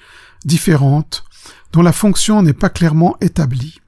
différentes, 0.45 1.23
dont 1.71 1.81
la 1.81 1.93
fonction 1.93 2.41
n'est 2.41 2.53
pas 2.53 2.69
clairement 2.69 3.17
établie. 3.21 3.79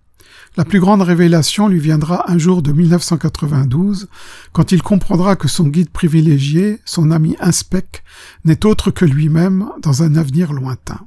La 0.58 0.66
plus 0.66 0.82
grande 0.82 1.02
révélation 1.02 1.70
lui 1.70 1.80
viendra 1.80 2.30
un 2.30 2.38
jour 2.38 2.62
de 2.62 2.74
1992, 2.74 4.10
quand 4.52 4.74
il 4.74 4.84
comprendra 4.84 5.38
que 5.38 5.48
son 5.48 5.68
guide 5.68 5.90
privilégié, 5.90 6.82
son 6.84 7.10
ami 7.10 7.38
Inspec, 7.40 8.04
n'est 8.44 8.66
autre 8.66 8.92
que 8.92 9.06
lui-même 9.06 9.70
dans 9.82 10.04
un 10.04 10.16
avenir 10.16 10.52
lointain. 10.52 11.00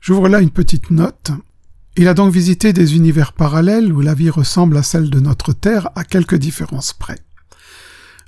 J'ouvre 0.00 0.28
là 0.28 0.40
une 0.40 0.50
petite 0.50 0.90
note. 0.90 1.32
Il 1.96 2.08
a 2.08 2.14
donc 2.14 2.32
visité 2.32 2.72
des 2.72 2.96
univers 2.96 3.34
parallèles 3.34 3.92
où 3.92 4.00
la 4.00 4.14
vie 4.14 4.30
ressemble 4.30 4.78
à 4.78 4.82
celle 4.82 5.10
de 5.10 5.20
notre 5.20 5.52
Terre 5.52 5.90
à 5.94 6.04
quelques 6.04 6.36
différences 6.36 6.94
près. 6.94 7.18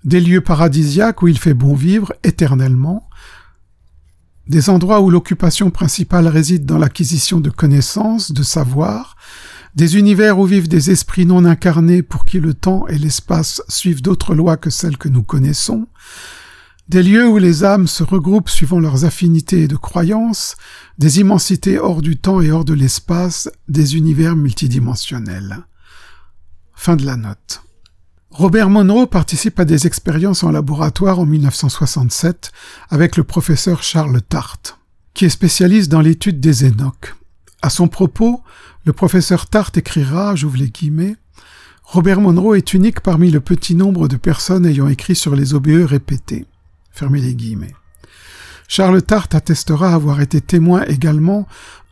Des 0.04 0.20
lieux 0.20 0.42
paradisiaques 0.42 1.22
où 1.22 1.28
il 1.28 1.38
fait 1.38 1.54
bon 1.54 1.74
vivre 1.74 2.12
éternellement, 2.22 3.08
des 4.46 4.70
endroits 4.70 5.00
où 5.00 5.10
l'occupation 5.10 5.70
principale 5.70 6.28
réside 6.28 6.66
dans 6.66 6.78
l'acquisition 6.78 7.40
de 7.40 7.50
connaissances, 7.50 8.32
de 8.32 8.42
savoir, 8.42 9.16
des 9.74 9.96
univers 9.96 10.38
où 10.38 10.46
vivent 10.46 10.68
des 10.68 10.90
esprits 10.90 11.26
non 11.26 11.44
incarnés 11.44 12.02
pour 12.02 12.24
qui 12.24 12.38
le 12.40 12.54
temps 12.54 12.86
et 12.88 12.98
l'espace 12.98 13.62
suivent 13.68 14.02
d'autres 14.02 14.34
lois 14.34 14.56
que 14.56 14.70
celles 14.70 14.98
que 14.98 15.08
nous 15.08 15.22
connaissons, 15.22 15.88
des 16.88 17.02
lieux 17.02 17.26
où 17.26 17.38
les 17.38 17.64
âmes 17.64 17.88
se 17.88 18.04
regroupent 18.04 18.50
suivant 18.50 18.78
leurs 18.78 19.04
affinités 19.04 19.66
de 19.66 19.76
croyances, 19.76 20.56
des 20.98 21.18
immensités 21.18 21.78
hors 21.78 22.02
du 22.02 22.18
temps 22.18 22.40
et 22.40 22.50
hors 22.50 22.64
de 22.64 22.74
l'espace, 22.74 23.50
des 23.68 23.96
univers 23.96 24.36
multidimensionnels. 24.36 25.64
Fin 26.74 26.96
de 26.96 27.06
la 27.06 27.16
note. 27.16 27.63
Robert 28.36 28.68
Monroe 28.68 29.06
participe 29.06 29.60
à 29.60 29.64
des 29.64 29.86
expériences 29.86 30.42
en 30.42 30.50
laboratoire 30.50 31.20
en 31.20 31.24
1967 31.24 32.50
avec 32.90 33.16
le 33.16 33.22
professeur 33.22 33.84
Charles 33.84 34.20
Tart, 34.22 34.58
qui 35.14 35.26
est 35.26 35.28
spécialiste 35.28 35.88
dans 35.88 36.00
l'étude 36.00 36.40
des 36.40 36.64
énoques. 36.64 37.14
À 37.62 37.70
son 37.70 37.86
propos, 37.86 38.42
le 38.86 38.92
professeur 38.92 39.46
Tart 39.46 39.70
écrira, 39.76 40.34
j'ouvre 40.34 40.56
les 40.56 40.68
guillemets, 40.68 41.14
Robert 41.84 42.20
Monroe 42.20 42.56
est 42.56 42.74
unique 42.74 43.02
parmi 43.02 43.30
le 43.30 43.38
petit 43.38 43.76
nombre 43.76 44.08
de 44.08 44.16
personnes 44.16 44.66
ayant 44.66 44.88
écrit 44.88 45.14
sur 45.14 45.36
les 45.36 45.54
OBE 45.54 45.84
répétés. 45.86 46.44
Fermez 46.90 47.20
les 47.20 47.36
guillemets. 47.36 47.76
Charles 48.66 49.02
Tart 49.02 49.28
attestera 49.30 49.94
avoir 49.94 50.20
été 50.20 50.40
témoin 50.40 50.82
également 50.86 51.46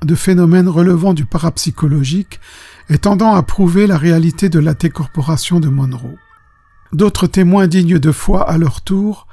de 0.04 0.16
phénomènes 0.16 0.68
relevant 0.68 1.14
du 1.14 1.24
parapsychologique 1.24 2.40
et 2.88 2.98
tendant 2.98 3.32
à 3.32 3.44
prouver 3.44 3.86
la 3.86 3.96
réalité 3.96 4.48
de 4.48 4.58
la 4.58 4.74
décorporation 4.74 5.60
de 5.60 5.68
Monroe. 5.68 6.18
D'autres 6.92 7.26
témoins 7.26 7.68
dignes 7.68 7.98
de 7.98 8.12
foi 8.12 8.48
à 8.48 8.58
leur 8.58 8.82
tour 8.82 9.26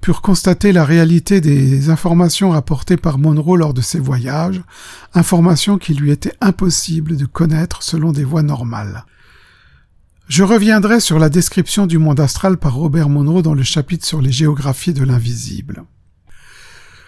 purent 0.00 0.20
constater 0.20 0.72
la 0.72 0.84
réalité 0.84 1.40
des 1.40 1.88
informations 1.88 2.50
rapportées 2.50 2.96
par 2.96 3.18
Monroe 3.18 3.56
lors 3.56 3.72
de 3.72 3.80
ses 3.80 4.00
voyages, 4.00 4.62
informations 5.14 5.78
qu'il 5.78 5.98
lui 5.98 6.10
était 6.10 6.34
impossible 6.40 7.16
de 7.16 7.24
connaître 7.24 7.82
selon 7.82 8.12
des 8.12 8.24
voies 8.24 8.42
normales. 8.42 9.06
Je 10.28 10.42
reviendrai 10.42 11.00
sur 11.00 11.18
la 11.18 11.28
description 11.28 11.86
du 11.86 11.98
monde 11.98 12.20
astral 12.20 12.56
par 12.56 12.74
Robert 12.74 13.08
Monroe 13.08 13.42
dans 13.42 13.54
le 13.54 13.62
chapitre 13.62 14.04
sur 14.04 14.20
les 14.20 14.32
géographies 14.32 14.92
de 14.92 15.04
l'invisible. 15.04 15.84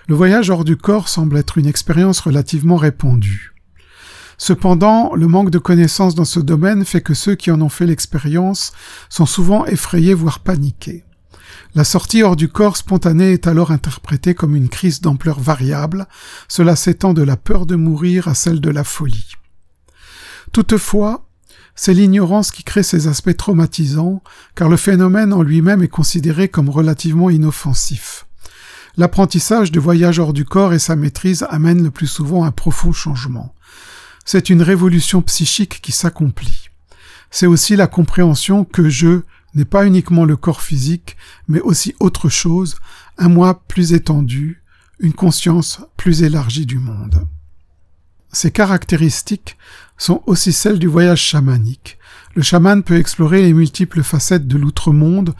Le 0.06 0.14
voyage 0.14 0.50
hors 0.50 0.64
du 0.64 0.76
corps 0.76 1.08
semble 1.08 1.36
être 1.36 1.58
une 1.58 1.66
expérience 1.66 2.20
relativement 2.20 2.76
répandue. 2.76 3.55
Cependant, 4.38 5.14
le 5.14 5.26
manque 5.28 5.50
de 5.50 5.58
connaissances 5.58 6.14
dans 6.14 6.24
ce 6.24 6.40
domaine 6.40 6.84
fait 6.84 7.00
que 7.00 7.14
ceux 7.14 7.34
qui 7.34 7.50
en 7.50 7.60
ont 7.62 7.68
fait 7.68 7.86
l'expérience 7.86 8.72
sont 9.08 9.26
souvent 9.26 9.64
effrayés 9.66 10.14
voire 10.14 10.40
paniqués. 10.40 11.04
La 11.74 11.84
sortie 11.84 12.22
hors 12.22 12.36
du 12.36 12.48
corps 12.48 12.76
spontanée 12.76 13.32
est 13.32 13.46
alors 13.46 13.70
interprétée 13.70 14.34
comme 14.34 14.56
une 14.56 14.68
crise 14.68 15.00
d'ampleur 15.00 15.40
variable, 15.40 16.06
cela 16.48 16.76
s'étend 16.76 17.14
de 17.14 17.22
la 17.22 17.36
peur 17.36 17.66
de 17.66 17.76
mourir 17.76 18.28
à 18.28 18.34
celle 18.34 18.60
de 18.60 18.70
la 18.70 18.84
folie. 18.84 19.32
Toutefois, 20.52 21.26
c'est 21.74 21.94
l'ignorance 21.94 22.50
qui 22.50 22.64
crée 22.64 22.82
ces 22.82 23.08
aspects 23.08 23.36
traumatisants, 23.36 24.22
car 24.54 24.68
le 24.68 24.76
phénomène 24.76 25.32
en 25.32 25.42
lui-même 25.42 25.82
est 25.82 25.88
considéré 25.88 26.48
comme 26.48 26.70
relativement 26.70 27.28
inoffensif. 27.28 28.26
L'apprentissage 28.96 29.70
du 29.70 29.78
voyage 29.78 30.18
hors 30.18 30.32
du 30.32 30.46
corps 30.46 30.72
et 30.72 30.78
sa 30.78 30.96
maîtrise 30.96 31.46
amènent 31.50 31.82
le 31.82 31.90
plus 31.90 32.06
souvent 32.06 32.44
un 32.44 32.50
profond 32.50 32.92
changement 32.92 33.54
c'est 34.26 34.50
une 34.50 34.60
révolution 34.60 35.22
psychique 35.22 35.80
qui 35.80 35.92
s'accomplit. 35.92 36.68
C'est 37.30 37.46
aussi 37.46 37.76
la 37.76 37.86
compréhension 37.86 38.64
que 38.64 38.88
je 38.88 39.22
n'est 39.54 39.64
pas 39.64 39.86
uniquement 39.86 40.24
le 40.24 40.36
corps 40.36 40.60
physique, 40.60 41.16
mais 41.48 41.60
aussi 41.60 41.94
autre 42.00 42.28
chose, 42.28 42.76
un 43.16 43.28
moi 43.28 43.62
plus 43.68 43.94
étendu, 43.94 44.62
une 44.98 45.14
conscience 45.14 45.80
plus 45.96 46.22
élargie 46.22 46.66
du 46.66 46.78
monde. 46.78 47.26
Ces 48.32 48.50
caractéristiques 48.50 49.56
sont 49.96 50.22
aussi 50.26 50.52
celles 50.52 50.78
du 50.78 50.88
voyage 50.88 51.22
chamanique. 51.22 51.98
Le 52.34 52.42
chaman 52.42 52.82
peut 52.82 52.98
explorer 52.98 53.42
les 53.42 53.54
multiples 53.54 54.02
facettes 54.02 54.48
de 54.48 54.58
l'outre-monde, 54.58 55.34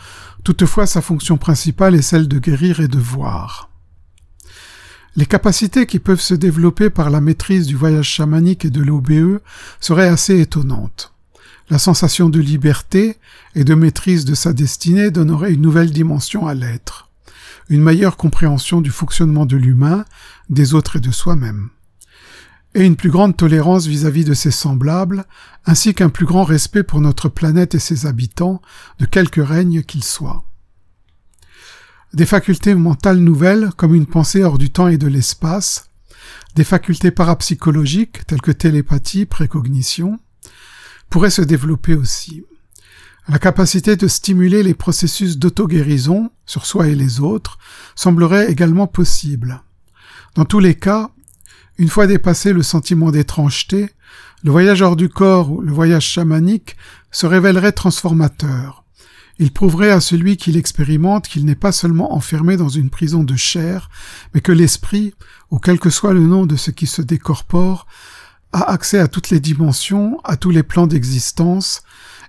toutefois 0.45 0.87
sa 0.87 1.03
fonction 1.03 1.37
principale 1.37 1.97
est 1.97 2.03
celle 2.03 2.29
de 2.29 2.39
guérir 2.39 2.81
et 2.81 2.89
de 2.89 2.99
voir. 2.99 3.69
Les 5.17 5.25
capacités 5.25 5.87
qui 5.87 5.99
peuvent 5.99 6.21
se 6.21 6.35
développer 6.35 6.91
par 6.91 7.09
la 7.09 7.23
maîtrise 7.23 7.67
du 7.67 7.75
voyage 7.75 8.07
chamanique 8.09 8.67
et 8.67 8.71
de 8.71 8.83
l'OBE 8.83 9.41
seraient 9.81 10.09
assez 10.09 10.39
étonnantes. 10.41 11.15
La 11.71 11.79
sensation 11.79 12.29
de 12.29 12.39
liberté 12.39 13.17
et 13.55 13.65
de 13.65 13.75
maîtrise 13.75 14.27
de 14.27 14.35
sa 14.35 14.53
destinée 14.53 15.11
donnerait 15.11 15.55
une 15.55 15.63
nouvelle 15.63 15.91
dimension 15.91 16.47
à 16.47 16.53
l'être, 16.53 17.09
une 17.71 17.81
meilleure 17.81 18.19
compréhension 18.19 18.83
du 18.83 18.91
fonctionnement 18.91 19.47
de 19.47 19.57
l'humain, 19.57 20.05
des 20.51 20.75
autres 20.75 20.97
et 20.97 21.01
de 21.01 21.11
soi-même, 21.11 21.71
et 22.75 22.85
une 22.85 22.97
plus 22.97 23.11
grande 23.11 23.39
tolérance 23.39 23.87
vis-à-vis 23.87 24.25
-vis 24.25 24.29
de 24.29 24.35
ses 24.35 24.51
semblables, 24.51 25.25
ainsi 25.65 25.95
qu'un 25.95 26.11
plus 26.11 26.27
grand 26.27 26.45
respect 26.45 26.83
pour 26.83 27.01
notre 27.01 27.31
planète 27.31 27.75
et 27.75 27.81
ses 27.81 28.05
habitants, 28.05 28.61
de 28.99 29.07
quelque 29.07 29.41
règne 29.41 29.83
qu'ils 29.83 30.05
soient 30.05 30.45
des 32.17 32.25
facultés 32.25 32.75
mentales 32.75 33.19
nouvelles 33.19 33.71
comme 33.77 33.95
une 33.95 34.07
pensée 34.07 34.43
hors 34.43 34.57
du 34.57 34.71
temps 34.71 34.89
et 34.89 34.97
de 34.97 35.07
l'espace, 35.07 35.91
des 36.55 36.65
facultés 36.65 37.11
parapsychologiques 37.11 38.27
telles 38.27 38.41
que 38.41 38.53
télépathie, 38.53 39.27
précognition, 39.27 40.19
pourraient 41.11 41.29
se 41.29 41.43
développer 41.43 41.95
aussi. 41.95 42.43
La 43.29 43.39
capacité 43.39 43.97
de 43.97 44.09
stimuler 44.09 44.63
les 44.63 44.73
processus 44.73 45.37
d'auto-guérison 45.37 46.31
sur 46.47 46.65
soi 46.65 46.89
et 46.89 46.95
les 46.95 47.21
autres 47.21 47.59
semblerait 47.95 48.51
également 48.51 48.87
possible. 48.87 49.63
Dans 50.37 50.47
tous 50.47 50.61
les 50.61 50.75
cas, 50.75 51.11
une 51.77 51.91
fois 51.91 52.07
dépassé 52.07 52.55
le 52.55 52.63
sentiment 52.63 53.11
d'étrangeté, 53.11 53.91
le 54.43 54.51
voyage 54.51 54.81
hors 54.81 54.97
du 54.97 55.11
corps 55.11 55.53
ou 55.53 55.61
le 55.61 55.73
voyage 55.73 56.07
chamanique 56.07 56.77
se 57.11 57.27
révélerait 57.27 57.73
transformateur. 57.73 58.86
Il 59.39 59.53
prouverait 59.53 59.91
à 59.91 60.01
celui 60.01 60.37
qui 60.37 60.51
l'expérimente 60.51 61.29
qu'il 61.29 61.45
n'est 61.45 61.55
pas 61.55 61.73
seulement 61.73 62.15
enfermé 62.15 62.57
dans 62.57 62.71
une 62.71 62.89
prison 62.89 63.23
de 63.23 63.37
chair, 63.37 63.91
mais 64.33 64.41
que 64.41 64.53
l'esprit, 64.53 65.15
ou 65.51 65.59
quel 65.59 65.79
que 65.79 65.91
soit 65.91 66.15
le 66.15 66.27
nom 66.27 66.47
de 66.47 66.57
ce 66.57 66.71
qui 66.71 66.87
se 66.87 67.03
décorpore, 67.03 67.87
a 68.53 68.71
accès 68.71 68.99
à 68.99 69.09
toutes 69.09 69.31
les 69.31 69.41
dimensions, 69.41 70.21
à 70.25 70.37
tous 70.37 70.51
les 70.51 70.63
plans 70.63 70.87
d'existence, 70.87 71.83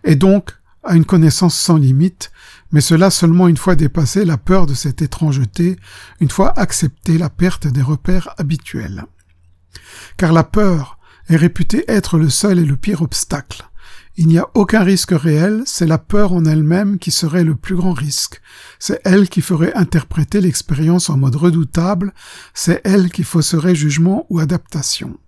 et 0.03 0.15
donc 0.15 0.51
à 0.83 0.95
une 0.95 1.05
connaissance 1.05 1.57
sans 1.57 1.77
limite, 1.77 2.31
mais 2.71 2.81
cela 2.81 3.09
seulement 3.09 3.47
une 3.47 3.57
fois 3.57 3.75
dépassé 3.75 4.25
la 4.25 4.37
peur 4.37 4.65
de 4.65 4.73
cette 4.73 5.01
étrangeté, 5.01 5.77
une 6.19 6.29
fois 6.29 6.57
accepté 6.59 7.17
la 7.17 7.29
perte 7.29 7.67
des 7.67 7.81
repères 7.81 8.33
habituels. 8.37 9.05
Car 10.17 10.33
la 10.33 10.43
peur 10.43 10.97
est 11.29 11.35
réputée 11.35 11.85
être 11.87 12.17
le 12.17 12.29
seul 12.29 12.59
et 12.59 12.65
le 12.65 12.77
pire 12.77 13.01
obstacle. 13.01 13.63
Il 14.19 14.27
n'y 14.27 14.39
a 14.39 14.49
aucun 14.55 14.81
risque 14.81 15.11
réel, 15.11 15.61
c'est 15.67 15.85
la 15.85 15.99
peur 15.99 16.33
en 16.33 16.43
elle-même 16.45 16.97
qui 16.97 17.11
serait 17.11 17.43
le 17.43 17.55
plus 17.55 17.75
grand 17.75 17.93
risque. 17.93 18.41
C'est 18.79 18.99
elle 19.05 19.29
qui 19.29 19.41
ferait 19.41 19.75
interpréter 19.75 20.41
l'expérience 20.41 21.11
en 21.11 21.17
mode 21.17 21.35
redoutable, 21.35 22.15
c'est 22.55 22.81
elle 22.83 23.11
qui 23.11 23.23
fausserait 23.23 23.75
jugement 23.75 24.25
ou 24.31 24.39
adaptation. 24.39 25.19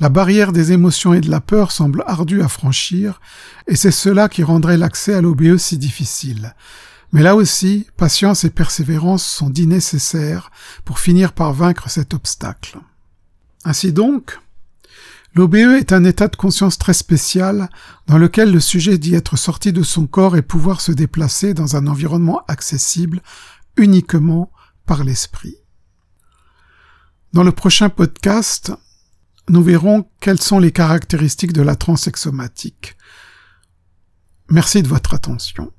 La 0.00 0.08
barrière 0.08 0.52
des 0.52 0.72
émotions 0.72 1.12
et 1.12 1.20
de 1.20 1.30
la 1.30 1.42
peur 1.42 1.70
semble 1.70 2.02
ardue 2.06 2.40
à 2.40 2.48
franchir, 2.48 3.20
et 3.66 3.76
c'est 3.76 3.90
cela 3.90 4.30
qui 4.30 4.42
rendrait 4.42 4.78
l'accès 4.78 5.12
à 5.12 5.20
l'OBE 5.20 5.58
si 5.58 5.76
difficile. 5.76 6.54
Mais 7.12 7.22
là 7.22 7.36
aussi, 7.36 7.86
patience 7.98 8.44
et 8.44 8.50
persévérance 8.50 9.26
sont 9.26 9.50
dits 9.50 9.66
nécessaires 9.66 10.50
pour 10.86 10.98
finir 10.98 11.34
par 11.34 11.52
vaincre 11.52 11.90
cet 11.90 12.14
obstacle. 12.14 12.78
Ainsi 13.64 13.92
donc, 13.92 14.38
l'OBE 15.34 15.54
est 15.54 15.92
un 15.92 16.04
état 16.04 16.28
de 16.28 16.36
conscience 16.36 16.78
très 16.78 16.94
spécial 16.94 17.68
dans 18.06 18.18
lequel 18.18 18.52
le 18.52 18.60
sujet 18.60 18.98
dit 18.98 19.14
être 19.14 19.36
sorti 19.36 19.72
de 19.72 19.82
son 19.82 20.06
corps 20.06 20.36
et 20.36 20.42
pouvoir 20.42 20.80
se 20.80 20.92
déplacer 20.92 21.54
dans 21.54 21.76
un 21.76 21.86
environnement 21.86 22.42
accessible 22.48 23.22
uniquement 23.76 24.50
par 24.86 25.04
l'esprit. 25.04 25.56
Dans 27.32 27.44
le 27.44 27.52
prochain 27.52 27.88
podcast, 27.90 28.72
nous 29.48 29.62
verrons 29.62 30.08
quelles 30.20 30.40
sont 30.40 30.58
les 30.58 30.72
caractéristiques 30.72 31.52
de 31.52 31.62
la 31.62 31.76
transe 31.76 32.06
exomatique. 32.06 32.96
Merci 34.50 34.82
de 34.82 34.88
votre 34.88 35.14
attention. 35.14 35.72